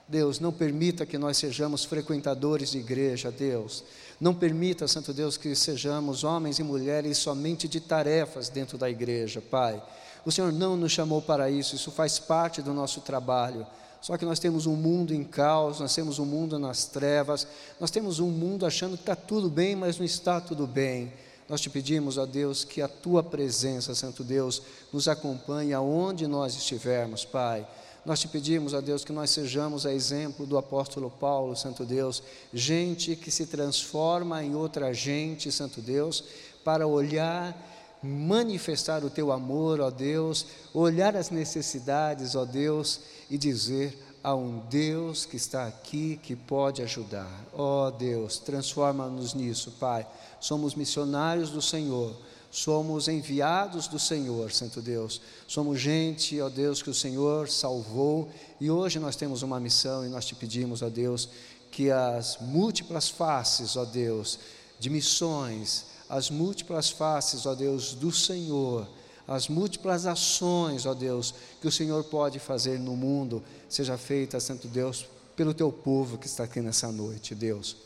Deus, 0.08 0.40
não 0.40 0.52
permita 0.52 1.04
que 1.04 1.18
nós 1.18 1.36
sejamos 1.36 1.84
frequentadores 1.84 2.70
de 2.70 2.78
igreja, 2.78 3.30
Deus. 3.30 3.84
Não 4.18 4.34
permita, 4.34 4.88
Santo 4.88 5.12
Deus, 5.12 5.36
que 5.36 5.54
sejamos 5.54 6.24
homens 6.24 6.58
e 6.58 6.62
mulheres 6.62 7.18
somente 7.18 7.68
de 7.68 7.78
tarefas 7.78 8.48
dentro 8.48 8.78
da 8.78 8.88
igreja, 8.88 9.42
Pai. 9.42 9.82
O 10.28 10.30
Senhor 10.30 10.52
não 10.52 10.76
nos 10.76 10.92
chamou 10.92 11.22
para 11.22 11.50
isso, 11.50 11.74
isso 11.74 11.90
faz 11.90 12.18
parte 12.18 12.60
do 12.60 12.74
nosso 12.74 13.00
trabalho. 13.00 13.66
Só 13.98 14.14
que 14.18 14.26
nós 14.26 14.38
temos 14.38 14.66
um 14.66 14.76
mundo 14.76 15.14
em 15.14 15.24
caos, 15.24 15.80
nós 15.80 15.94
temos 15.94 16.18
um 16.18 16.26
mundo 16.26 16.58
nas 16.58 16.84
trevas, 16.84 17.46
nós 17.80 17.90
temos 17.90 18.20
um 18.20 18.28
mundo 18.28 18.66
achando 18.66 18.94
que 18.94 19.04
está 19.04 19.16
tudo 19.16 19.48
bem, 19.48 19.74
mas 19.74 19.96
não 19.96 20.04
está 20.04 20.38
tudo 20.38 20.66
bem. 20.66 21.10
Nós 21.48 21.62
te 21.62 21.70
pedimos, 21.70 22.18
ó 22.18 22.26
Deus, 22.26 22.62
que 22.62 22.82
a 22.82 22.88
tua 22.88 23.22
presença, 23.22 23.94
Santo 23.94 24.22
Deus, 24.22 24.60
nos 24.92 25.08
acompanhe 25.08 25.72
aonde 25.72 26.26
nós 26.26 26.54
estivermos, 26.54 27.24
Pai 27.24 27.66
nós 28.08 28.20
te 28.20 28.28
pedimos, 28.28 28.72
a 28.72 28.80
Deus, 28.80 29.04
que 29.04 29.12
nós 29.12 29.28
sejamos 29.28 29.84
a 29.84 29.92
exemplo 29.92 30.46
do 30.46 30.56
apóstolo 30.56 31.10
Paulo, 31.10 31.54
Santo 31.54 31.84
Deus, 31.84 32.22
gente 32.54 33.14
que 33.14 33.30
se 33.30 33.44
transforma 33.44 34.42
em 34.42 34.54
outra 34.54 34.94
gente, 34.94 35.52
Santo 35.52 35.82
Deus, 35.82 36.24
para 36.64 36.86
olhar, 36.86 37.54
manifestar 38.02 39.04
o 39.04 39.10
teu 39.10 39.32
amor, 39.32 39.80
ó 39.80 39.90
Deus, 39.90 40.46
olhar 40.72 41.16
as 41.16 41.30
necessidades, 41.30 42.34
ó 42.34 42.44
Deus, 42.44 43.00
e 43.30 43.36
dizer 43.36 43.98
há 44.22 44.34
um 44.34 44.58
Deus 44.68 45.24
que 45.24 45.36
está 45.36 45.66
aqui 45.66 46.18
que 46.22 46.36
pode 46.36 46.82
ajudar. 46.82 47.30
Ó 47.52 47.90
Deus, 47.90 48.38
transforma-nos 48.38 49.34
nisso, 49.34 49.72
Pai. 49.78 50.06
Somos 50.40 50.74
missionários 50.74 51.50
do 51.50 51.62
Senhor, 51.62 52.14
somos 52.50 53.08
enviados 53.08 53.88
do 53.88 53.98
Senhor, 53.98 54.52
Santo 54.52 54.80
Deus. 54.80 55.20
Somos 55.46 55.80
gente, 55.80 56.40
ó 56.40 56.48
Deus, 56.48 56.82
que 56.82 56.90
o 56.90 56.94
Senhor 56.94 57.48
salvou 57.48 58.28
e 58.60 58.70
hoje 58.70 58.98
nós 58.98 59.16
temos 59.16 59.42
uma 59.42 59.60
missão 59.60 60.04
e 60.04 60.08
nós 60.08 60.24
te 60.24 60.34
pedimos, 60.34 60.82
ó 60.82 60.88
Deus, 60.88 61.28
que 61.70 61.90
as 61.90 62.38
múltiplas 62.40 63.08
faces, 63.08 63.76
ó 63.76 63.84
Deus, 63.84 64.38
de 64.78 64.88
missões, 64.88 65.84
as 66.08 66.30
múltiplas 66.30 66.90
faces, 66.90 67.44
ó 67.46 67.54
Deus, 67.54 67.94
do 67.94 68.10
Senhor, 68.10 68.88
as 69.26 69.48
múltiplas 69.48 70.06
ações, 70.06 70.86
ó 70.86 70.94
Deus, 70.94 71.34
que 71.60 71.68
o 71.68 71.72
Senhor 71.72 72.02
pode 72.04 72.38
fazer 72.38 72.78
no 72.78 72.96
mundo, 72.96 73.42
seja 73.68 73.98
feita, 73.98 74.40
Santo 74.40 74.68
Deus, 74.68 75.06
pelo 75.36 75.52
teu 75.52 75.70
povo 75.70 76.16
que 76.16 76.26
está 76.26 76.44
aqui 76.44 76.60
nessa 76.60 76.90
noite, 76.90 77.34
Deus. 77.34 77.76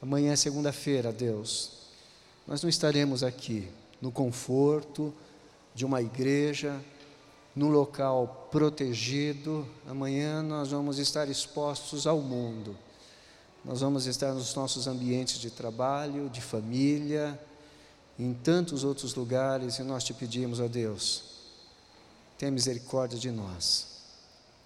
Amanhã 0.00 0.32
é 0.32 0.36
segunda-feira, 0.36 1.12
Deus. 1.12 1.72
Nós 2.46 2.62
não 2.62 2.70
estaremos 2.70 3.22
aqui 3.22 3.68
no 4.00 4.10
conforto 4.10 5.12
de 5.74 5.84
uma 5.84 6.00
igreja, 6.00 6.80
num 7.54 7.68
local 7.68 8.48
protegido. 8.50 9.68
Amanhã 9.86 10.42
nós 10.42 10.70
vamos 10.70 10.98
estar 10.98 11.28
expostos 11.28 12.06
ao 12.06 12.20
mundo. 12.20 12.74
Nós 13.62 13.82
vamos 13.82 14.06
estar 14.06 14.32
nos 14.32 14.54
nossos 14.54 14.86
ambientes 14.86 15.38
de 15.38 15.50
trabalho, 15.50 16.30
de 16.30 16.40
família, 16.40 17.38
em 18.20 18.34
tantos 18.34 18.84
outros 18.84 19.14
lugares, 19.14 19.78
e 19.78 19.82
nós 19.82 20.04
te 20.04 20.12
pedimos, 20.12 20.60
ó 20.60 20.68
Deus, 20.68 21.22
tenha 22.36 22.52
misericórdia 22.52 23.18
de 23.18 23.30
nós, 23.30 23.86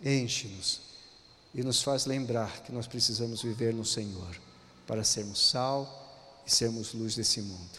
enche-nos 0.05 0.81
e 1.55 1.63
nos 1.63 1.83
faz 1.83 2.05
lembrar 2.05 2.63
que 2.63 2.73
nós 2.73 2.87
precisamos 2.87 3.43
viver 3.43 3.73
no 3.73 3.85
Senhor 3.85 4.37
para 4.87 5.05
sermos 5.05 5.51
sal 5.51 6.43
e 6.45 6.51
sermos 6.51 6.93
luz 6.93 7.15
desse 7.15 7.41
mundo. 7.41 7.79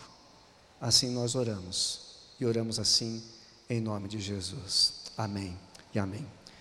Assim 0.80 1.10
nós 1.10 1.36
oramos 1.36 2.00
e 2.40 2.46
oramos 2.46 2.80
assim 2.80 3.22
em 3.70 3.82
nome 3.82 4.08
de 4.08 4.20
Jesus. 4.20 4.94
Amém 5.18 5.58
e 5.94 6.00
amém. 6.00 6.26